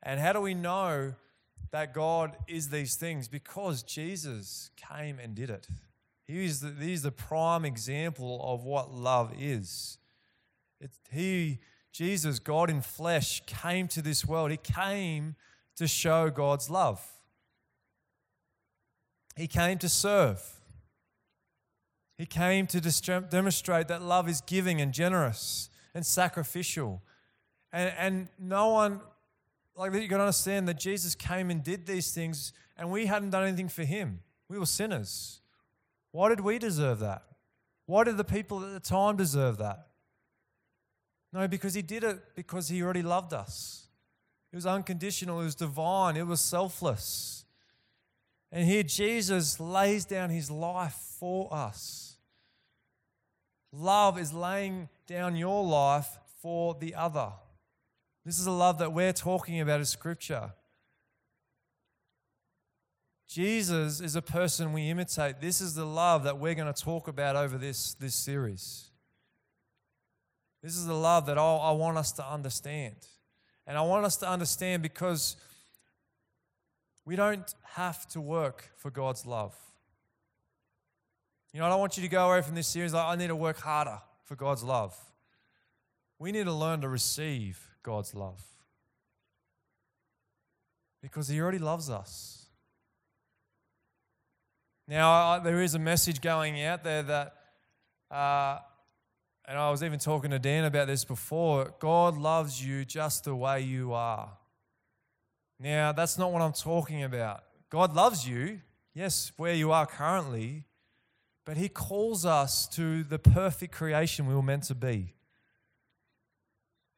And 0.03 0.21
how 0.21 0.35
do 0.35 0.43
we 0.43 0.53
know 0.53 1.15
that 1.71 1.95
God 1.95 2.37
is 2.47 2.69
these 2.69 2.97
things? 2.97 3.29
Because 3.29 3.83
Jesus 3.83 4.71
came 4.77 5.19
and 5.19 5.35
did 5.35 5.49
it. 5.49 5.67
He 6.27 6.45
is 6.45 6.61
the, 6.61 6.75
he 6.79 6.93
is 6.93 7.01
the 7.01 7.11
prime 7.11 7.65
example 7.65 8.39
of 8.45 8.65
what 8.65 8.93
love 8.93 9.33
is. 9.39 9.97
It, 10.79 10.91
he, 11.11 11.61
Jesus, 11.93 12.39
God 12.39 12.69
in 12.69 12.83
flesh, 12.83 13.41
came 13.47 13.89
to 13.89 14.03
this 14.03 14.27
world. 14.27 14.51
He 14.51 14.59
came 14.59 15.37
to 15.77 15.89
show 15.89 16.29
God's 16.29 16.69
love. 16.69 17.03
He 19.35 19.47
came 19.47 19.79
to 19.79 19.89
serve. 19.89 20.61
He 22.19 22.27
came 22.27 22.67
to 22.69 22.81
demonstrate 23.31 23.89
that 23.89 24.03
love 24.03 24.29
is 24.29 24.41
giving 24.41 24.81
and 24.81 24.93
generous 24.93 25.71
and 25.95 26.05
sacrificial. 26.05 27.03
And, 27.73 27.93
and 27.99 28.29
no 28.39 28.69
one, 28.69 29.01
like 29.77 29.93
you 29.95 30.07
got 30.09 30.19
to 30.19 30.25
understand 30.25 30.69
that 30.69 30.79
Jesus 30.79 31.15
came 31.15 31.51
and 31.51 31.63
did 31.63 31.87
these 31.87 32.13
things, 32.13 32.53
and 32.77 32.91
we 32.91 33.07
hadn't 33.07 33.31
done 33.31 33.45
anything 33.45 33.69
for 33.69 33.85
him. 33.85 34.21
We 34.49 34.59
were 34.59 34.67
sinners. 34.67 35.41
Why 36.11 36.29
did 36.29 36.41
we 36.41 36.59
deserve 36.59 36.99
that? 37.01 37.23
Why 37.87 38.05
did 38.05 38.17
the 38.17 38.25
people 38.25 38.65
at 38.65 38.73
the 38.73 38.81
time 38.81 39.17
deserve 39.17 39.59
that? 39.59 39.89
No, 41.33 41.49
because 41.49 41.73
he 41.75 41.83
did 41.83 42.05
it 42.05 42.21
because 42.35 42.69
he 42.69 42.83
already 42.83 43.03
loved 43.03 43.33
us. 43.33 43.89
It 44.53 44.57
was 44.57 44.67
unconditional, 44.67 45.41
it 45.41 45.45
was 45.45 45.55
divine, 45.55 46.17
it 46.17 46.27
was 46.27 46.41
selfless. 46.41 47.47
And 48.53 48.67
here 48.67 48.83
Jesus 48.83 49.59
lays 49.59 50.05
down 50.05 50.29
his 50.29 50.51
life 50.51 50.95
for 51.19 51.53
us. 51.53 52.17
Love 53.73 54.19
is 54.19 54.35
laying 54.35 54.91
down 55.07 55.35
your 55.37 55.65
life 55.65 56.19
for 56.43 56.77
the 56.79 56.95
other. 56.95 57.33
This 58.27 58.39
is 58.39 58.47
a 58.47 58.53
love 58.53 58.79
that 58.79 58.93
we're 58.93 59.15
talking 59.15 59.61
about 59.61 59.81
in 59.81 59.87
Scripture. 59.87 60.53
Jesus 63.27 64.03
is 64.03 64.15
a 64.15 64.21
person 64.21 64.75
we 64.75 64.91
imitate. 64.91 65.41
This 65.41 65.63
is 65.63 65.75
the 65.75 65.87
love 65.87 66.25
that 66.25 66.39
we're 66.39 66.55
going 66.55 66.73
to 66.73 66.83
talk 66.83 67.09
about 67.09 67.35
over 67.35 67.57
this, 67.57 67.95
this 67.95 68.15
series. 68.15 68.91
This 70.63 70.77
is 70.77 70.87
the 70.87 70.95
love 70.95 71.25
that 71.27 71.39
I 71.39 71.71
want 71.73 71.97
us 71.97 72.13
to 72.13 72.31
understand. 72.31 72.97
And 73.67 73.79
I 73.79 73.81
want 73.81 74.05
us 74.05 74.17
to 74.19 74.29
understand 74.29 74.83
because 74.83 75.37
we 77.05 77.17
don't 77.17 77.55
have 77.65 78.07
to 78.09 78.21
work 78.21 78.71
for 78.77 78.91
God's 78.91 79.27
love. 79.27 79.55
You 81.53 81.61
know, 81.61 81.67
I 81.67 81.69
don't 81.69 81.81
want 81.81 81.97
you 81.97 82.03
to 82.03 82.09
go 82.09 82.31
away 82.31 82.43
from 82.43 82.55
this 82.55 82.67
series 82.67 82.95
like, 82.95 83.05
I 83.05 83.17
need 83.17 83.29
to 83.29 83.37
work 83.37 83.59
harder 83.59 83.99
for 84.25 84.37
God's 84.37 84.63
love. 84.63 84.97
We 86.19 86.33
need 86.33 86.45
to 86.45 86.53
learn 86.53 86.81
to 86.83 86.89
receive 86.89 87.69
God's 87.83 88.15
love 88.15 88.43
because 91.03 91.29
He 91.29 91.41
already 91.41 91.59
loves 91.59 91.91
us. 91.91 92.47
Now, 94.89 95.39
there 95.41 95.61
is 95.63 95.75
a 95.75 95.79
message 95.79 96.21
going 96.21 96.63
out 96.63 96.85
there 96.85 97.03
that 97.03 97.35
uh, 98.11 98.59
and 99.49 99.59
I 99.59 99.71
was 99.71 99.83
even 99.83 99.99
talking 99.99 100.31
to 100.31 100.39
Dan 100.39 100.65
about 100.65 100.87
this 100.87 101.05
before 101.05 101.75
God 101.81 102.17
loves 102.17 102.65
you 102.65 102.85
just 102.85 103.25
the 103.25 103.35
way 103.35 103.61
you 103.63 103.93
are. 103.93 104.31
Now, 105.63 105.93
that's 105.93 106.19
not 106.19 106.33
what 106.33 106.43
I'm 106.43 106.53
talking 106.53 107.05
about. 107.05 107.45
God 107.71 107.95
loves 107.95 108.27
you, 108.27 108.61
yes, 108.95 109.31
where 109.37 109.55
you 109.55 109.71
are 109.71 109.87
currently, 109.87 110.65
but 111.47 111.57
He 111.57 111.69
calls 111.69 112.27
us 112.27 112.67
to 112.71 113.05
the 113.05 113.21
perfect 113.21 113.73
creation 113.73 114.27
we 114.27 114.35
were 114.35 114.43
meant 114.43 114.65
to 114.65 114.75
be. 114.75 115.15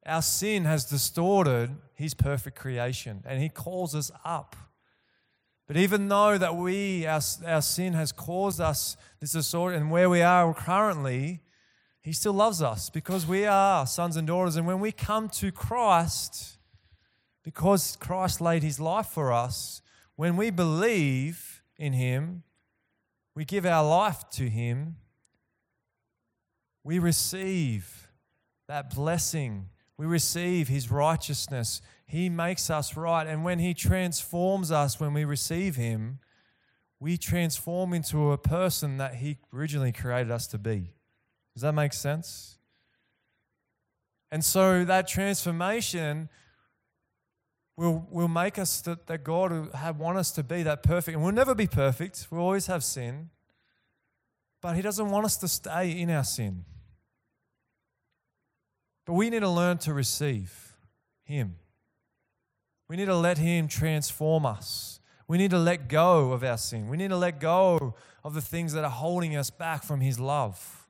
Our 0.07 0.23
sin 0.23 0.65
has 0.65 0.87
distorted 0.87 1.77
His 1.95 2.15
perfect 2.15 2.57
creation, 2.57 3.23
and 3.27 3.43
He 3.43 3.51
calls 3.51 3.95
us 3.95 4.11
up. 4.25 4.57
But 5.67 5.77
even 5.77 6.09
though 6.09 6.39
that 6.39 6.57
we, 6.57 7.05
our, 7.05 7.21
our 7.47 7.63
sin 7.63 7.93
has 7.93 8.13
caused 8.13 8.63
us 8.63 8.97
this 9.21 9.33
disorder, 9.33 9.77
and 9.77 9.91
where 9.91 10.09
we 10.09 10.23
are 10.23 10.55
currently, 10.55 11.43
he 12.01 12.15
still 12.15 12.35
loves 12.35 12.63
us 12.63 12.89
because 12.89 13.27
we 13.27 13.45
are 13.45 13.87
sons 13.87 14.17
and 14.17 14.27
daughters. 14.27 14.57
And 14.57 14.67
when 14.67 14.81
we 14.81 14.91
come 14.91 15.29
to 15.31 15.53
Christ, 15.53 16.59
because 17.45 17.97
Christ 17.97 18.41
laid 18.41 18.65
his 18.65 18.81
life 18.81 19.07
for 19.07 19.33
us, 19.33 19.83
when 20.17 20.37
we 20.37 20.51
believe 20.51 21.63
in 21.77 21.93
him, 21.93 22.43
we 23.37 23.45
give 23.45 23.67
our 23.67 23.87
life 23.87 24.29
to 24.31 24.49
him, 24.49 24.97
we 26.83 26.99
receive 26.99 28.09
that 28.67 28.95
blessing. 28.95 29.69
We 29.97 30.07
receive 30.07 30.69
his 30.69 30.91
righteousness. 30.91 31.81
He 32.07 32.29
makes 32.29 32.71
us 32.71 32.97
right. 32.97 33.27
And 33.27 33.45
when 33.45 33.59
he 33.59 33.75
transforms 33.75 34.73
us, 34.73 34.99
when 34.99 35.13
we 35.13 35.25
receive 35.25 35.77
him, 35.77 36.19
we 36.99 37.17
transform 37.17 37.93
into 37.93 38.33
a 38.33 38.39
person 38.39 38.97
that 38.99 39.17
he 39.17 39.39
originally 39.53 39.93
created 39.93 40.31
us 40.31 40.47
to 40.49 40.59
be. 40.59 40.95
Does 41.55 41.63
that 41.63 41.75
make 41.75 41.93
sense? 41.93 42.57
And 44.33 44.45
so 44.45 44.85
that 44.85 45.07
transformation 45.07 46.29
will, 47.77 48.07
will 48.11 48.29
make 48.29 48.59
us 48.59 48.81
that, 48.83 49.07
that 49.07 49.25
God 49.25 49.71
had 49.75 49.99
want 49.99 50.19
us 50.19 50.31
to 50.33 50.43
be 50.43 50.63
that 50.63 50.83
perfect. 50.83 51.15
And 51.15 51.25
we'll 51.25 51.35
never 51.35 51.55
be 51.55 51.67
perfect. 51.67 52.29
We'll 52.31 52.41
always 52.41 52.67
have 52.67 52.85
sin. 52.85 53.31
But 54.61 54.77
He 54.77 54.83
doesn't 54.83 55.11
want 55.11 55.27
us 55.27 55.37
to 55.39 55.49
stay 55.49 55.91
in 55.91 56.11
our 56.11 56.25
sin. 56.25 56.65
But 59.07 59.15
we 59.15 59.29
need 59.29 59.41
to 59.41 59.49
learn 59.49 59.79
to 59.79 59.93
receive 59.93 60.77
Him. 61.25 61.57
We 62.89 62.97
need 62.97 63.07
to 63.07 63.17
let 63.17 63.39
Him 63.39 63.69
transform 63.69 64.47
us. 64.47 65.01
We 65.27 65.39
need 65.39 65.51
to 65.51 65.59
let 65.59 65.89
go 65.89 66.33
of 66.33 66.45
our 66.45 66.59
sin. 66.59 66.89
We 66.89 66.97
need 66.97 67.09
to 67.09 67.17
let 67.17 67.41
go 67.41 67.95
of 68.23 68.35
the 68.35 68.41
things 68.41 68.73
that 68.75 68.85
are 68.85 68.91
holding 68.91 69.37
us 69.37 69.51
back 69.51 69.83
from 69.83 70.01
His 70.01 70.19
love. 70.21 70.87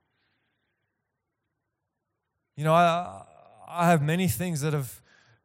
You 2.57 2.65
know, 2.65 2.75
I, 2.75 3.23
I 3.67 3.91
have 3.91 4.03
many 4.03 4.29
things 4.29 4.61
that 4.61 4.73
have, 4.73 5.01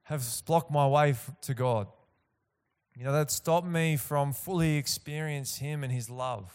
have 0.10 0.26
blocked 0.48 0.72
my 0.72 0.88
way 0.88 1.16
to 1.42 1.54
God. 1.54 1.88
You 2.96 3.04
know, 3.04 3.12
that 3.12 3.30
stopped 3.30 3.68
me 3.68 3.96
from 3.96 4.34
fully 4.34 4.76
experience 4.76 5.58
Him 5.58 5.84
and 5.84 5.94
His 5.94 6.10
love. 6.10 6.52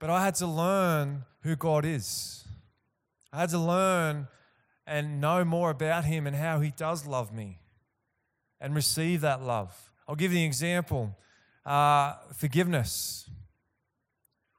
But 0.00 0.10
I 0.10 0.24
had 0.24 0.34
to 0.36 0.48
learn 0.48 1.24
who 1.42 1.54
God 1.54 1.84
is. 1.84 2.44
I 3.32 3.38
had 3.38 3.50
to 3.50 3.58
learn 3.58 4.26
and 4.84 5.20
know 5.20 5.44
more 5.44 5.70
about 5.70 6.04
Him 6.04 6.26
and 6.26 6.34
how 6.34 6.58
He 6.58 6.72
does 6.76 7.06
love 7.06 7.32
me 7.32 7.60
and 8.60 8.74
receive 8.74 9.20
that 9.20 9.40
love. 9.40 9.92
I'll 10.08 10.16
give 10.16 10.32
you 10.32 10.40
an 10.40 10.44
example 10.44 11.16
uh, 11.64 12.14
forgiveness. 12.34 13.30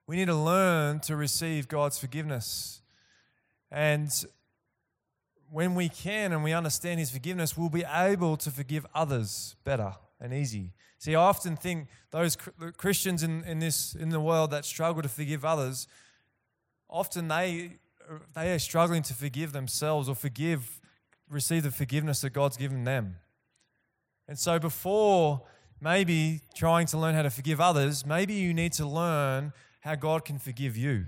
We 0.08 0.16
need 0.16 0.28
to 0.28 0.36
learn 0.36 1.02
to 1.02 1.18
receive 1.18 1.68
God's 1.68 2.00
forgiveness. 2.00 2.82
And 3.70 4.10
when 5.52 5.76
we 5.76 5.90
can 5.90 6.32
and 6.32 6.44
we 6.44 6.54
understand 6.54 7.00
His 7.00 7.12
forgiveness, 7.12 7.58
we'll 7.58 7.70
be 7.70 7.86
able 7.92 8.38
to 8.38 8.52
forgive 8.52 8.86
others 8.94 9.56
better 9.64 9.94
and 10.20 10.34
easy. 10.34 10.74
See, 10.98 11.16
I 11.16 11.22
often 11.22 11.56
think 11.56 11.88
those 12.12 12.36
Christians 12.78 13.24
in, 13.24 13.44
in, 13.46 13.60
this, 13.60 13.96
in 13.96 14.10
the 14.10 14.20
world 14.20 14.52
that 14.52 14.66
struggle 14.66 15.02
to 15.02 15.10
forgive 15.10 15.46
others, 15.46 15.88
often 16.90 17.30
they, 17.30 17.78
they 18.36 18.54
are 18.54 18.60
struggling 18.60 19.02
to 19.04 19.14
forgive 19.14 19.54
themselves 19.54 20.10
or 20.10 20.16
forgive, 20.16 20.82
receive 21.30 21.64
the 21.64 21.72
forgiveness 21.72 22.22
that 22.22 22.32
God's 22.32 22.58
given 22.58 22.84
them. 22.84 23.16
And 24.28 24.38
so, 24.38 24.60
before 24.60 25.42
maybe 25.82 26.42
trying 26.54 26.86
to 26.88 26.98
learn 26.98 27.16
how 27.16 27.22
to 27.22 27.30
forgive 27.30 27.62
others, 27.62 28.06
maybe 28.06 28.34
you 28.34 28.54
need 28.54 28.74
to 28.74 28.86
learn 28.86 29.54
how 29.82 29.96
God 29.96 30.26
can 30.26 30.38
forgive 30.38 30.76
you. 30.76 31.06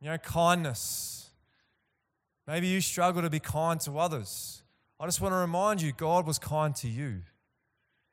You 0.00 0.10
know, 0.10 0.18
kindness. 0.18 1.17
Maybe 2.48 2.66
you 2.66 2.80
struggle 2.80 3.20
to 3.20 3.28
be 3.28 3.40
kind 3.40 3.78
to 3.82 3.98
others. 3.98 4.62
I 4.98 5.04
just 5.04 5.20
want 5.20 5.34
to 5.34 5.36
remind 5.36 5.82
you 5.82 5.92
God 5.92 6.26
was 6.26 6.38
kind 6.38 6.74
to 6.76 6.88
you. 6.88 7.20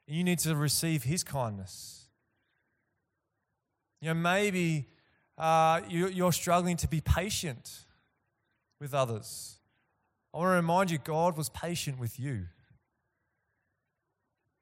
And 0.07 0.17
you 0.17 0.25
need 0.25 0.39
to 0.39 0.53
receive 0.57 1.03
His 1.03 1.23
kindness. 1.23 2.09
You 4.01 4.09
know, 4.09 4.15
maybe 4.15 4.89
uh, 5.37 5.79
you, 5.87 6.25
are 6.25 6.33
struggling 6.33 6.75
to 6.77 6.87
be 6.89 6.99
patient 6.99 7.85
with 8.81 8.93
others. 8.93 9.55
I 10.33 10.39
want 10.39 10.49
to 10.49 10.55
remind 10.55 10.91
you 10.91 10.97
God 10.97 11.37
was 11.37 11.47
patient 11.47 11.97
with 11.97 12.19
you. 12.19 12.47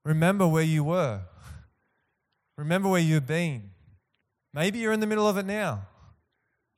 Remember 0.05 0.47
where 0.47 0.63
you 0.63 0.83
were. 0.83 1.21
Remember 2.59 2.89
where 2.89 3.01
you've 3.01 3.25
been. 3.25 3.71
Maybe 4.53 4.77
you're 4.77 4.93
in 4.93 4.99
the 4.99 5.07
middle 5.07 5.27
of 5.27 5.37
it 5.37 5.47
now 5.47 5.87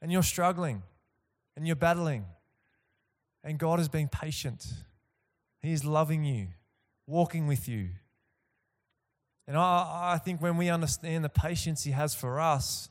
and 0.02 0.14
you're 0.14 0.24
struggling 0.24 0.82
and 1.58 1.68
you're 1.68 1.76
battling. 1.76 2.26
And 3.46 3.60
God 3.60 3.80
is 3.80 3.88
being 3.88 4.10
patient. 4.10 4.66
He 5.62 5.72
is 5.72 5.86
loving 5.86 6.26
you, 6.26 6.48
walking 7.06 7.48
with 7.48 7.70
you. 7.70 7.90
And 9.48 9.56
I, 9.56 10.14
I 10.16 10.18
think 10.18 10.42
when 10.42 10.58
we 10.58 10.70
understand 10.70 11.24
the 11.24 11.30
patience 11.30 11.84
He 11.84 11.92
has 11.92 12.16
for 12.16 12.40
us, 12.40 12.90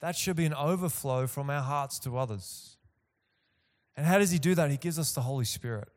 that 0.00 0.16
should 0.16 0.34
be 0.34 0.46
an 0.46 0.54
overflow 0.54 1.26
from 1.26 1.50
our 1.50 1.60
hearts 1.60 1.98
to 2.00 2.16
others. 2.16 2.78
And 3.94 4.06
how 4.06 4.16
does 4.18 4.30
He 4.30 4.38
do 4.38 4.54
that? 4.54 4.70
He 4.70 4.78
gives 4.78 4.98
us 4.98 5.12
the 5.12 5.20
Holy 5.20 5.44
Spirit. 5.44 5.88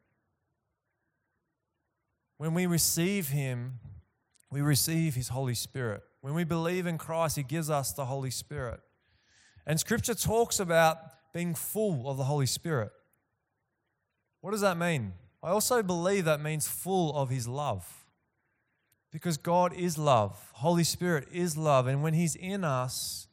When 2.37 2.53
we 2.53 2.65
receive 2.65 3.29
Him, 3.29 3.79
we 4.51 4.61
receive 4.61 5.15
His 5.15 5.29
Holy 5.29 5.55
Spirit. 5.55 6.03
When 6.19 6.33
we 6.33 6.43
believe 6.43 6.85
in 6.85 6.97
Christ, 6.97 7.37
He 7.37 7.43
gives 7.43 7.69
us 7.69 7.93
the 7.93 8.05
Holy 8.05 8.31
Spirit. 8.31 8.81
And 9.65 9.79
Scripture 9.79 10.15
talks 10.15 10.59
about 10.59 10.97
being 11.33 11.55
full 11.55 12.09
of 12.09 12.17
the 12.17 12.25
Holy 12.25 12.45
Spirit. 12.45 12.91
What 14.45 14.51
does 14.51 14.61
that 14.61 14.77
mean? 14.77 15.13
I 15.41 15.49
also 15.49 15.81
believe 15.81 16.25
that 16.25 16.39
means 16.39 16.67
full 16.67 17.15
of 17.15 17.31
His 17.31 17.47
love. 17.47 18.05
Because 19.11 19.37
God 19.37 19.73
is 19.73 19.97
love, 19.97 20.51
Holy 20.53 20.83
Spirit 20.83 21.27
is 21.31 21.57
love. 21.57 21.87
And 21.87 22.03
when 22.03 22.13
He's 22.13 22.35
in 22.35 22.63
us, 22.63 23.25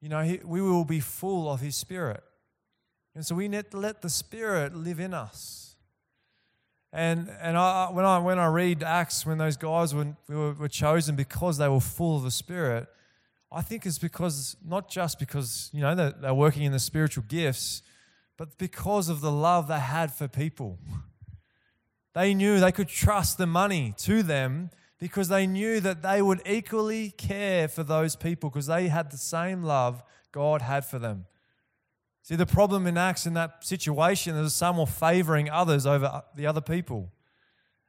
you 0.00 0.08
know, 0.08 0.38
we 0.44 0.62
will 0.62 0.84
be 0.84 1.00
full 1.00 1.50
of 1.52 1.60
His 1.62 1.74
Spirit. 1.74 2.22
And 3.16 3.26
so 3.26 3.34
we 3.34 3.48
need 3.48 3.72
to 3.72 3.76
let 3.76 4.02
the 4.02 4.08
Spirit 4.08 4.72
live 4.72 5.00
in 5.00 5.12
us. 5.12 5.74
And, 6.92 7.28
and 7.40 7.58
I, 7.58 7.88
when, 7.90 8.04
I, 8.04 8.20
when 8.20 8.38
I 8.38 8.46
read 8.46 8.84
Acts, 8.84 9.26
when 9.26 9.38
those 9.38 9.56
guys 9.56 9.92
were, 9.92 10.16
were, 10.28 10.52
were 10.52 10.68
chosen 10.68 11.16
because 11.16 11.58
they 11.58 11.68
were 11.68 11.80
full 11.80 12.18
of 12.18 12.22
the 12.22 12.30
Spirit, 12.30 12.86
I 13.50 13.62
think 13.62 13.84
it's 13.84 13.98
because, 13.98 14.54
not 14.64 14.88
just 14.88 15.18
because, 15.18 15.70
you 15.72 15.80
know, 15.80 15.96
they're, 15.96 16.12
they're 16.12 16.34
working 16.34 16.62
in 16.62 16.70
the 16.70 16.78
spiritual 16.78 17.24
gifts, 17.26 17.82
but 18.36 18.58
because 18.58 19.08
of 19.08 19.20
the 19.20 19.32
love 19.32 19.68
they 19.68 19.80
had 19.80 20.12
for 20.12 20.28
people. 20.28 20.78
They 22.14 22.34
knew 22.34 22.60
they 22.60 22.72
could 22.72 22.88
trust 22.88 23.38
the 23.38 23.46
money 23.46 23.94
to 23.98 24.22
them 24.22 24.70
because 24.98 25.28
they 25.28 25.46
knew 25.46 25.80
that 25.80 26.02
they 26.02 26.22
would 26.22 26.40
equally 26.46 27.10
care 27.10 27.68
for 27.68 27.82
those 27.82 28.16
people 28.16 28.48
because 28.48 28.66
they 28.66 28.88
had 28.88 29.10
the 29.10 29.18
same 29.18 29.62
love 29.62 30.02
God 30.32 30.62
had 30.62 30.84
for 30.84 30.98
them. 30.98 31.26
See, 32.22 32.34
the 32.34 32.46
problem 32.46 32.86
in 32.86 32.98
Acts 32.98 33.26
in 33.26 33.34
that 33.34 33.64
situation 33.64 34.34
is 34.36 34.54
some 34.54 34.78
were 34.78 34.86
favoring 34.86 35.48
others 35.48 35.86
over 35.86 36.22
the 36.34 36.46
other 36.46 36.60
people. 36.60 37.12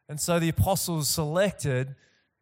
And 0.09 0.19
so 0.19 0.39
the 0.39 0.49
apostles 0.49 1.09
selected 1.09 1.95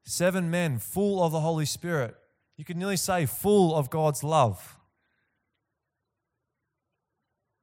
seven 0.03 0.51
men 0.51 0.79
full 0.79 1.23
of 1.23 1.31
the 1.31 1.39
Holy 1.39 1.65
Spirit. 1.65 2.15
You 2.57 2.65
could 2.65 2.77
nearly 2.77 2.97
say 2.97 3.25
full 3.25 3.75
of 3.75 3.89
God's 3.89 4.23
love. 4.23 4.77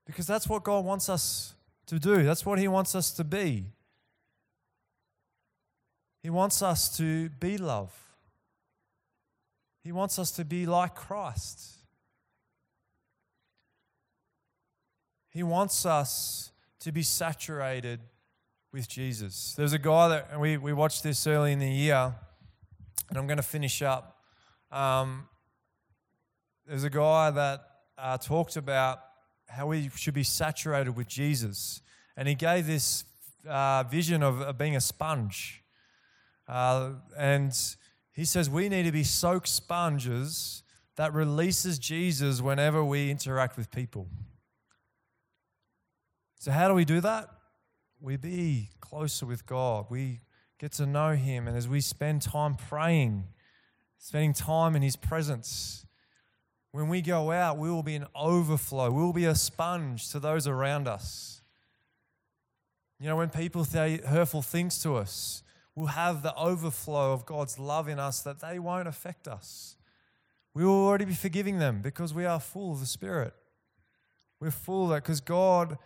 Because 0.07 0.27
that's 0.27 0.49
what 0.49 0.65
God 0.65 0.85
wants 0.85 1.09
us 1.09 1.55
to 1.87 1.99
do, 1.99 2.23
that's 2.23 2.47
what 2.47 2.59
He 2.59 2.69
wants 2.69 2.95
us 2.95 3.13
to 3.13 3.25
be. 3.25 3.67
He 6.23 6.31
wants 6.31 6.63
us 6.63 6.97
to 6.97 7.29
be 7.29 7.59
love, 7.59 7.93
He 9.83 9.93
wants 9.93 10.19
us 10.19 10.31
to 10.33 10.45
be 10.45 10.67
like 10.67 10.95
Christ. 10.95 11.79
He 15.31 15.43
wants 15.43 15.87
us 15.87 16.53
to 16.81 16.93
be 16.93 17.03
saturated 17.03 18.01
with 18.71 18.87
Jesus. 18.87 19.55
There's 19.57 19.73
a 19.73 19.79
guy 19.79 20.09
that 20.09 20.39
we, 20.39 20.59
we 20.59 20.75
watched 20.75 21.03
this 21.03 21.27
early 21.27 21.53
in 21.53 21.59
the 21.59 21.71
year, 21.71 22.15
and 23.09 23.19
I'm 23.19 23.27
going 23.27 23.39
to 23.39 23.43
finish 23.43 23.81
up. 23.81 24.19
Um, 24.71 25.27
there's 26.67 26.85
a 26.85 26.91
guy 26.91 27.31
that 27.31 27.67
uh, 27.97 28.19
talked 28.19 28.57
about 28.57 29.01
how 29.53 29.67
we 29.67 29.91
should 29.95 30.15
be 30.15 30.23
saturated 30.23 30.97
with 30.97 31.07
Jesus, 31.07 31.83
and 32.17 32.27
he 32.27 32.35
gave 32.35 32.67
this 32.67 33.05
uh, 33.49 33.85
vision 33.85 34.23
of, 34.23 34.41
of, 34.41 34.59
being 34.59 34.77
a 34.77 34.81
sponge. 34.81 35.63
Uh, 36.49 36.93
and 37.17 37.53
he 38.13 38.25
says 38.25 38.49
we 38.49 38.69
need 38.69 38.85
to 38.85 38.93
be 38.93 39.05
soaked 39.05 39.49
sponges 39.49 40.63
that 40.97 41.13
releases 41.13 41.79
Jesus 41.79 42.41
whenever 42.41 42.85
we 42.85 43.11
interact 43.11 43.57
with 43.57 43.71
people. 43.71 44.09
So, 46.39 46.51
how 46.51 46.69
do 46.69 46.75
we 46.75 46.85
do 46.85 47.01
that? 47.01 47.29
We 48.01 48.17
be 48.17 48.71
closer 48.81 49.27
with 49.27 49.47
God. 49.47 49.87
We 49.91 50.21
get 50.59 50.73
to 50.73 50.87
know 50.87 51.15
Him. 51.15 51.47
And 51.47 51.57
as 51.57 51.69
we 51.69 51.81
spend 51.81 52.23
time 52.23 52.55
praying, 52.55 53.29
spending 53.99 54.33
time 54.33 54.75
in 54.75 54.83
His 54.83 54.97
presence, 54.97 55.87
when 56.73 56.89
we 56.89 57.03
go 57.03 57.31
out, 57.31 57.59
we 57.59 57.71
will 57.71 57.83
be 57.83 57.95
an 57.95 58.07
overflow. 58.15 58.91
We 58.91 59.03
will 59.03 59.13
be 59.13 59.27
a 59.27 59.35
sponge 59.35 60.11
to 60.11 60.19
those 60.19 60.47
around 60.47 60.89
us. 60.89 61.43
You 62.99 63.09
know, 63.09 63.17
when 63.17 63.31
people 63.31 63.65
say 63.65 63.99
hurtful 63.99 64.43
things 64.43 64.83
to 64.83 64.97
us, 64.97 65.43
we'll 65.75 65.89
have 65.89 66.23
the 66.23 66.35
overflow 66.35 67.13
of 67.13 67.27
God's 67.27 67.59
love 67.59 67.89
in 67.89 67.99
us 67.99 68.21
that 68.23 68.41
they 68.41 68.59
won't 68.59 68.89
affect 68.89 69.29
us. 69.29 69.77
We 70.55 70.65
will 70.65 70.87
already 70.87 71.05
be 71.05 71.15
forgiving 71.15 71.59
them 71.59 71.83
because 71.83 72.15
we 72.15 72.25
are 72.25 72.41
full 72.41 72.73
of 72.73 72.81
the 72.81 72.87
Spirit. 72.87 73.35
We're 74.41 74.51
full 74.51 74.85
of 74.85 74.91
that 74.91 75.03
because 75.03 75.21
God 75.21 75.79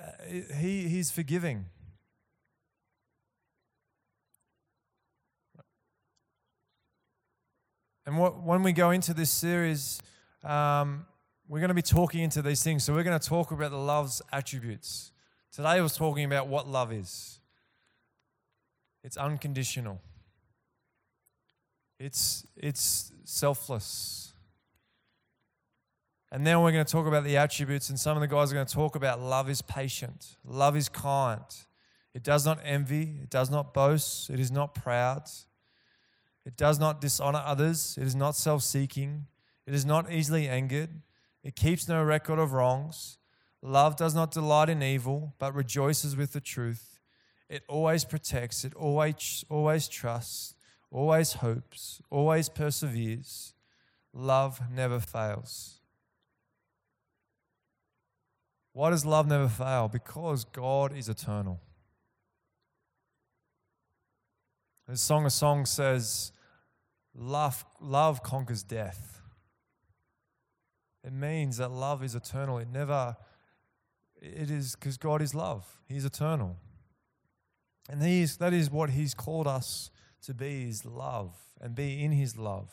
uh, 0.00 0.54
he, 0.56 0.88
he's 0.88 1.10
forgiving. 1.10 1.66
And 8.06 8.18
what, 8.18 8.42
when 8.42 8.62
we 8.62 8.72
go 8.72 8.90
into 8.90 9.14
this 9.14 9.30
series, 9.30 10.00
um, 10.44 11.06
we're 11.48 11.60
going 11.60 11.68
to 11.68 11.74
be 11.74 11.82
talking 11.82 12.22
into 12.22 12.42
these 12.42 12.62
things. 12.62 12.84
So 12.84 12.94
we're 12.94 13.04
going 13.04 13.18
to 13.18 13.28
talk 13.28 13.50
about 13.50 13.70
the 13.70 13.76
love's 13.76 14.22
attributes. 14.32 15.12
Today 15.52 15.80
was 15.80 15.96
talking 15.96 16.24
about 16.24 16.48
what 16.48 16.68
love 16.68 16.92
is. 16.92 17.38
It's 19.04 19.16
unconditional. 19.16 20.00
It's 21.98 22.46
it's 22.56 23.12
selfless. 23.24 24.32
And 26.32 26.46
then 26.46 26.62
we're 26.62 26.72
going 26.72 26.84
to 26.84 26.90
talk 26.90 27.06
about 27.06 27.24
the 27.24 27.36
attributes, 27.36 27.90
and 27.90 28.00
some 28.00 28.16
of 28.16 28.22
the 28.22 28.26
guys 28.26 28.50
are 28.50 28.54
going 28.54 28.66
to 28.66 28.74
talk 28.74 28.96
about 28.96 29.20
love 29.20 29.50
is 29.50 29.60
patient, 29.60 30.36
love 30.44 30.76
is 30.78 30.88
kind, 30.88 31.44
It 32.14 32.22
does 32.22 32.46
not 32.46 32.58
envy, 32.64 33.18
it 33.22 33.28
does 33.28 33.50
not 33.50 33.74
boast, 33.74 34.30
it 34.30 34.40
is 34.40 34.50
not 34.50 34.74
proud, 34.74 35.28
it 36.44 36.56
does 36.56 36.78
not 36.78 37.00
dishonor 37.00 37.42
others, 37.44 37.96
it 38.00 38.04
is 38.04 38.14
not 38.14 38.36
self 38.36 38.62
seeking, 38.62 39.26
it 39.66 39.74
is 39.74 39.84
not 39.84 40.10
easily 40.12 40.48
angered, 40.48 41.02
it 41.44 41.56
keeps 41.56 41.88
no 41.88 42.02
record 42.02 42.38
of 42.38 42.52
wrongs. 42.52 43.18
Love 43.62 43.96
does 43.96 44.14
not 44.14 44.32
delight 44.32 44.68
in 44.68 44.82
evil, 44.82 45.34
but 45.38 45.54
rejoices 45.54 46.16
with 46.16 46.32
the 46.32 46.40
truth. 46.40 46.98
It 47.48 47.62
always 47.68 48.04
protects, 48.04 48.64
it 48.64 48.74
always, 48.74 49.44
always 49.48 49.86
trusts, 49.86 50.54
always 50.90 51.34
hopes, 51.34 52.00
always 52.10 52.48
perseveres. 52.48 53.54
Love 54.12 54.60
never 54.70 54.98
fails. 54.98 55.80
Why 58.72 58.90
does 58.90 59.04
love 59.04 59.28
never 59.28 59.48
fail? 59.48 59.88
Because 59.88 60.44
God 60.44 60.96
is 60.96 61.08
eternal. 61.08 61.60
The 64.88 64.96
Song 64.96 65.24
of 65.24 65.32
Songs 65.32 65.70
says, 65.70 66.32
love, 67.14 67.64
love 67.80 68.22
conquers 68.22 68.62
death. 68.62 69.20
It 71.04 71.12
means 71.12 71.56
that 71.56 71.70
love 71.70 72.04
is 72.04 72.14
eternal. 72.14 72.58
It 72.58 72.68
never, 72.68 73.16
it 74.20 74.50
is 74.50 74.74
because 74.76 74.96
God 74.96 75.22
is 75.22 75.34
love. 75.34 75.66
He's 75.88 76.04
eternal. 76.04 76.56
And 77.88 78.02
he 78.02 78.22
is, 78.22 78.36
that 78.36 78.52
is 78.52 78.70
what 78.70 78.90
He's 78.90 79.14
called 79.14 79.46
us 79.46 79.90
to 80.22 80.34
be 80.34 80.68
is 80.68 80.84
love 80.84 81.34
and 81.60 81.74
be 81.74 82.02
in 82.04 82.12
His 82.12 82.36
love. 82.36 82.70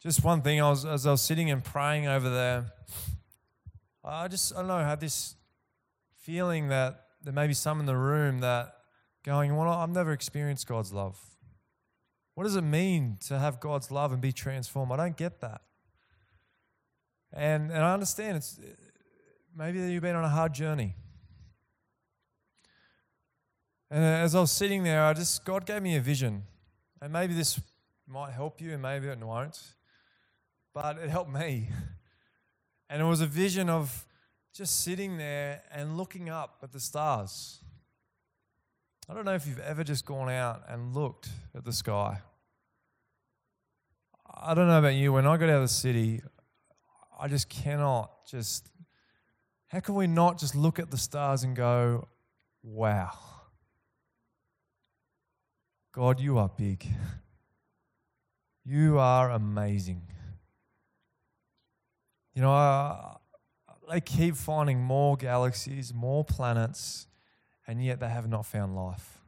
Just 0.00 0.22
one 0.22 0.42
thing, 0.42 0.60
I 0.60 0.68
was, 0.68 0.84
as 0.84 1.06
I 1.06 1.12
was 1.12 1.22
sitting 1.22 1.50
and 1.50 1.64
praying 1.64 2.06
over 2.06 2.28
there, 2.28 2.66
I 4.02 4.28
just, 4.28 4.54
I 4.54 4.58
don't 4.58 4.68
know, 4.68 4.78
had 4.78 5.00
this 5.00 5.34
feeling 6.18 6.68
that 6.68 7.03
there 7.24 7.32
may 7.32 7.46
be 7.46 7.54
some 7.54 7.80
in 7.80 7.86
the 7.86 7.96
room 7.96 8.40
that 8.40 8.74
going, 9.24 9.56
well, 9.56 9.68
I've 9.68 9.90
never 9.90 10.12
experienced 10.12 10.66
God's 10.66 10.92
love. 10.92 11.18
What 12.34 12.44
does 12.44 12.56
it 12.56 12.62
mean 12.62 13.18
to 13.26 13.38
have 13.38 13.60
God's 13.60 13.90
love 13.90 14.12
and 14.12 14.20
be 14.20 14.32
transformed? 14.32 14.92
I 14.92 14.96
don't 14.96 15.16
get 15.16 15.40
that. 15.40 15.62
And, 17.32 17.72
and 17.72 17.82
I 17.82 17.94
understand 17.94 18.36
it's 18.36 18.60
maybe 19.56 19.78
you've 19.78 20.02
been 20.02 20.16
on 20.16 20.24
a 20.24 20.28
hard 20.28 20.52
journey. 20.52 20.94
And 23.90 24.02
uh, 24.02 24.24
as 24.24 24.34
I 24.34 24.40
was 24.40 24.50
sitting 24.50 24.82
there, 24.82 25.04
I 25.04 25.12
just 25.14 25.44
God 25.44 25.66
gave 25.66 25.82
me 25.82 25.96
a 25.96 26.00
vision. 26.00 26.44
And 27.00 27.12
maybe 27.12 27.34
this 27.34 27.60
might 28.06 28.32
help 28.32 28.60
you 28.60 28.72
and 28.72 28.82
maybe 28.82 29.08
it 29.08 29.18
won't 29.18 29.58
but 30.74 30.98
it 30.98 31.08
helped 31.08 31.32
me. 31.32 31.68
And 32.90 33.00
it 33.00 33.06
was 33.06 33.22
a 33.22 33.26
vision 33.26 33.70
of 33.70 34.06
just 34.54 34.84
sitting 34.84 35.18
there 35.18 35.62
and 35.72 35.96
looking 35.96 36.30
up 36.30 36.58
at 36.62 36.70
the 36.70 36.78
stars. 36.78 37.58
I 39.08 39.14
don't 39.14 39.24
know 39.24 39.34
if 39.34 39.48
you've 39.48 39.58
ever 39.58 39.82
just 39.82 40.06
gone 40.06 40.30
out 40.30 40.62
and 40.68 40.94
looked 40.94 41.28
at 41.56 41.64
the 41.64 41.72
sky. 41.72 42.20
I 44.32 44.54
don't 44.54 44.68
know 44.68 44.78
about 44.78 44.94
you, 44.94 45.12
when 45.12 45.26
I 45.26 45.36
got 45.36 45.48
out 45.48 45.56
of 45.56 45.62
the 45.62 45.68
city, 45.68 46.22
I 47.18 47.28
just 47.28 47.48
cannot 47.48 48.26
just. 48.26 48.70
How 49.68 49.80
can 49.80 49.96
we 49.96 50.06
not 50.06 50.38
just 50.38 50.54
look 50.54 50.78
at 50.78 50.90
the 50.90 50.98
stars 50.98 51.42
and 51.42 51.56
go, 51.56 52.06
wow? 52.62 53.10
God, 55.92 56.20
you 56.20 56.38
are 56.38 56.48
big. 56.48 56.86
You 58.64 58.98
are 58.98 59.30
amazing. 59.30 60.02
You 62.34 62.42
know, 62.42 62.54
uh, 62.54 63.14
they 63.88 64.00
keep 64.00 64.36
finding 64.36 64.80
more 64.80 65.16
galaxies, 65.16 65.92
more 65.92 66.24
planets, 66.24 67.06
and 67.66 67.84
yet 67.84 68.00
they 68.00 68.08
have 68.08 68.28
not 68.28 68.46
found 68.46 68.76
life. 68.76 69.18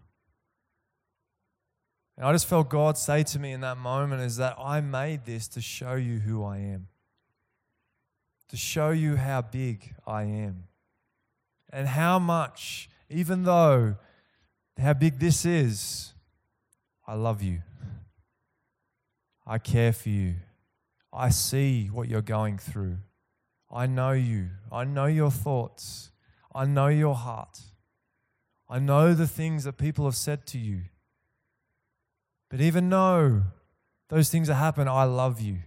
And 2.16 2.26
I 2.26 2.32
just 2.32 2.46
felt 2.46 2.68
God 2.68 2.96
say 2.96 3.22
to 3.24 3.38
me 3.38 3.52
in 3.52 3.60
that 3.60 3.76
moment 3.76 4.22
is 4.22 4.36
that 4.36 4.56
I 4.58 4.80
made 4.80 5.24
this 5.24 5.48
to 5.48 5.60
show 5.60 5.94
you 5.94 6.18
who 6.18 6.44
I 6.44 6.58
am, 6.58 6.88
to 8.48 8.56
show 8.56 8.90
you 8.90 9.16
how 9.16 9.42
big 9.42 9.94
I 10.06 10.22
am, 10.22 10.64
and 11.70 11.88
how 11.88 12.18
much, 12.18 12.88
even 13.10 13.42
though 13.42 13.96
how 14.78 14.94
big 14.94 15.18
this 15.18 15.44
is, 15.44 16.12
I 17.06 17.14
love 17.14 17.42
you. 17.42 17.62
I 19.46 19.58
care 19.58 19.92
for 19.92 20.08
you. 20.08 20.34
I 21.12 21.30
see 21.30 21.86
what 21.86 22.08
you're 22.08 22.20
going 22.22 22.58
through. 22.58 22.98
I 23.70 23.86
know 23.86 24.12
you. 24.12 24.48
I 24.70 24.84
know 24.84 25.06
your 25.06 25.30
thoughts. 25.30 26.10
I 26.54 26.64
know 26.64 26.88
your 26.88 27.14
heart. 27.14 27.60
I 28.68 28.78
know 28.78 29.14
the 29.14 29.26
things 29.26 29.64
that 29.64 29.76
people 29.76 30.04
have 30.04 30.16
said 30.16 30.46
to 30.48 30.58
you. 30.58 30.82
But 32.48 32.60
even 32.60 32.88
though 32.88 33.42
those 34.08 34.30
things 34.30 34.48
have 34.48 34.56
happened, 34.56 34.88
I 34.88 35.04
love 35.04 35.40
you. 35.40 35.58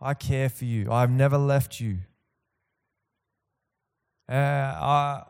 I 0.00 0.14
care 0.14 0.48
for 0.48 0.64
you. 0.64 0.92
I've 0.92 1.10
never 1.10 1.38
left 1.38 1.80
you. 1.80 1.98
Uh, 4.28 4.34
I, 4.34 5.22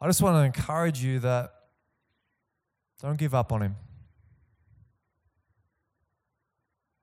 I 0.00 0.06
just 0.06 0.22
want 0.22 0.36
to 0.36 0.42
encourage 0.42 1.02
you 1.02 1.20
that 1.20 1.52
don't 3.00 3.16
give 3.16 3.34
up 3.34 3.52
on 3.52 3.62
him. 3.62 3.76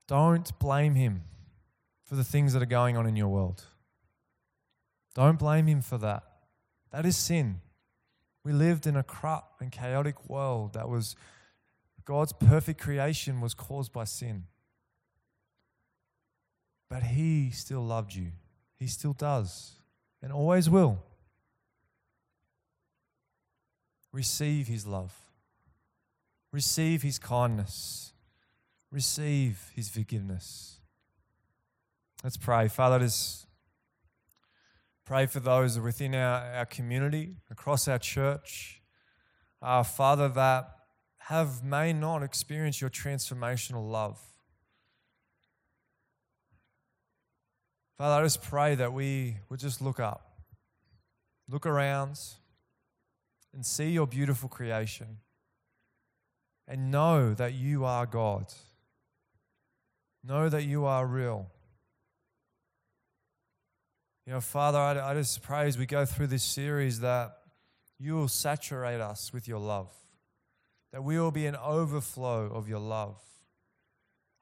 Don't 0.08 0.58
blame 0.60 0.96
him 0.96 1.24
for 2.08 2.16
the 2.16 2.24
things 2.24 2.54
that 2.54 2.64
are 2.64 2.66
going 2.66 2.98
on 2.98 3.06
in 3.06 3.16
your 3.16 3.28
world. 3.28 3.64
Don't 5.14 5.38
blame 5.38 5.68
him 5.68 5.82
for 5.82 5.98
that. 6.00 6.24
That 6.92 7.06
is 7.06 7.16
sin. 7.16 7.62
We 8.44 8.54
lived 8.54 8.88
in 8.88 8.96
a 8.96 9.04
corrupt 9.04 9.62
and 9.62 9.72
chaotic 9.72 10.30
world 10.30 10.74
that 10.74 10.90
was 10.90 11.16
God's 12.06 12.34
perfect 12.34 12.80
creation 12.80 13.42
was 13.42 13.54
caused 13.54 13.92
by 13.92 14.06
sin. 14.06 14.46
But 16.90 17.04
he 17.04 17.52
still 17.52 17.82
loved 17.82 18.16
you. 18.16 18.32
He 18.78 18.88
still 18.88 19.14
does 19.14 19.74
and 20.22 20.32
always 20.32 20.70
will. 20.70 21.04
Receive 24.12 24.68
his 24.68 24.88
love. 24.88 25.14
Receive 26.52 27.04
his 27.04 27.20
kindness 27.20 28.14
receive 28.92 29.72
his 29.76 29.90
forgiveness. 29.90 30.77
Let's 32.24 32.38
pray. 32.38 32.68
Father, 32.68 33.00
just 33.00 33.46
pray 35.06 35.28
for 35.28 35.40
those 35.40 35.80
within 35.80 36.16
our, 36.16 36.42
our 36.56 36.66
community, 36.66 37.36
across 37.52 37.88
our 37.88 38.00
church. 38.00 38.82
Uh, 39.62 39.84
Father, 39.84 40.28
that 40.30 40.70
have 41.20 41.64
may 41.64 41.94
not 41.94 42.24
experience 42.24 42.82
your 42.82 42.90
transformational 42.90 43.88
love. 43.90 44.20
Father, 47.98 48.22
I 48.22 48.26
just 48.26 48.42
pray 48.42 48.76
that 48.76 48.94
we 48.94 49.38
would 49.50 49.60
just 49.60 49.82
look 49.82 50.00
up, 50.00 50.40
look 51.50 51.66
around, 51.66 52.20
and 53.54 53.66
see 53.66 53.90
your 53.92 54.08
beautiful 54.08 54.50
creation, 54.50 55.18
and 56.68 56.92
know 56.92 57.34
that 57.34 57.54
you 57.54 57.86
are 57.86 58.06
God. 58.06 58.54
Know 60.24 60.50
that 60.50 60.64
you 60.64 60.86
are 60.86 61.06
real. 61.06 61.52
You 64.28 64.34
know, 64.34 64.42
Father, 64.42 64.78
I, 64.78 65.12
I 65.12 65.14
just 65.14 65.42
pray 65.42 65.68
as 65.68 65.78
we 65.78 65.86
go 65.86 66.06
through 66.06 66.28
this 66.28 66.44
series 66.44 67.00
that 67.00 67.38
you 67.98 68.16
will 68.16 68.28
saturate 68.28 69.00
us 69.00 69.32
with 69.32 69.48
your 69.48 69.60
love, 69.60 69.90
that 70.92 71.02
we 71.02 71.18
will 71.18 71.32
be 71.32 71.46
an 71.46 71.56
overflow 71.56 72.52
of 72.54 72.68
your 72.68 72.82
love. 72.82 73.22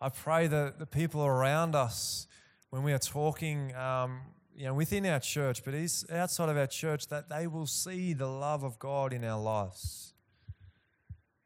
I 0.01 0.09
pray 0.09 0.47
that 0.47 0.79
the 0.79 0.87
people 0.87 1.23
around 1.23 1.75
us, 1.75 2.25
when 2.71 2.81
we 2.81 2.93
are 2.93 2.97
talking, 2.97 3.75
um, 3.75 4.21
you 4.55 4.65
know, 4.65 4.73
within 4.73 5.05
our 5.05 5.19
church, 5.19 5.63
but 5.63 5.75
outside 6.11 6.49
of 6.49 6.57
our 6.57 6.65
church, 6.65 7.05
that 7.09 7.29
they 7.29 7.45
will 7.45 7.67
see 7.67 8.13
the 8.13 8.25
love 8.27 8.63
of 8.63 8.79
God 8.79 9.13
in 9.13 9.23
our 9.23 9.39
lives. 9.39 10.15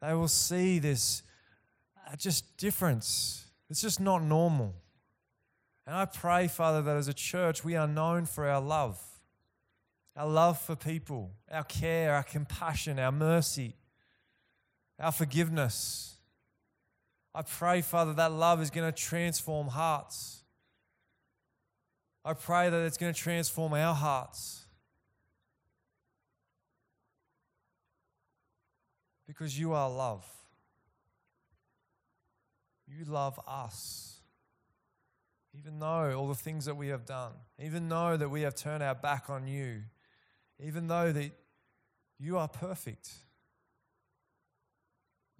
They 0.00 0.14
will 0.14 0.28
see 0.28 0.78
this 0.78 1.22
uh, 2.10 2.16
just 2.16 2.56
difference 2.56 3.44
it's 3.68 3.82
just 3.82 4.00
not 4.00 4.22
normal. 4.22 4.74
And 5.86 5.96
I 5.96 6.04
pray, 6.04 6.46
Father, 6.48 6.82
that 6.82 6.96
as 6.96 7.08
a 7.08 7.14
church 7.14 7.64
we 7.64 7.76
are 7.76 7.88
known 7.88 8.26
for 8.26 8.46
our 8.46 8.60
love, 8.60 9.00
our 10.16 10.28
love 10.28 10.60
for 10.60 10.76
people, 10.76 11.32
our 11.50 11.64
care, 11.64 12.14
our 12.14 12.22
compassion, 12.22 12.98
our 12.98 13.12
mercy, 13.12 13.74
our 14.98 15.12
forgiveness. 15.12 16.16
I 17.34 17.42
pray, 17.42 17.80
Father, 17.80 18.12
that 18.14 18.32
love 18.32 18.60
is 18.60 18.70
going 18.70 18.90
to 18.90 18.96
transform 18.96 19.68
hearts. 19.68 20.42
I 22.24 22.34
pray 22.34 22.68
that 22.68 22.84
it's 22.84 22.98
going 22.98 23.14
to 23.14 23.18
transform 23.18 23.72
our 23.72 23.94
hearts. 23.94 24.64
Because 29.26 29.58
you 29.58 29.72
are 29.72 29.88
love. 29.88 30.26
You 32.86 33.04
love 33.04 33.40
us. 33.46 34.09
Even 35.58 35.78
though 35.78 36.14
all 36.16 36.28
the 36.28 36.34
things 36.34 36.64
that 36.66 36.76
we 36.76 36.88
have 36.88 37.04
done, 37.04 37.32
even 37.58 37.88
though 37.88 38.16
that 38.16 38.28
we 38.28 38.42
have 38.42 38.54
turned 38.54 38.82
our 38.82 38.94
back 38.94 39.28
on 39.28 39.46
you, 39.46 39.82
even 40.58 40.86
though 40.86 41.12
that 41.12 41.32
you 42.18 42.36
are 42.36 42.48
perfect. 42.48 43.10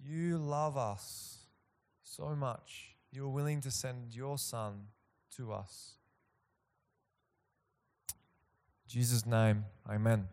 You 0.03 0.37
love 0.37 0.77
us 0.77 1.37
so 2.03 2.35
much. 2.35 2.95
You 3.11 3.25
are 3.25 3.29
willing 3.29 3.61
to 3.61 3.71
send 3.71 4.15
your 4.15 4.37
son 4.37 4.87
to 5.37 5.53
us. 5.53 5.93
In 8.09 8.89
Jesus' 8.89 9.25
name, 9.25 9.65
amen. 9.89 10.27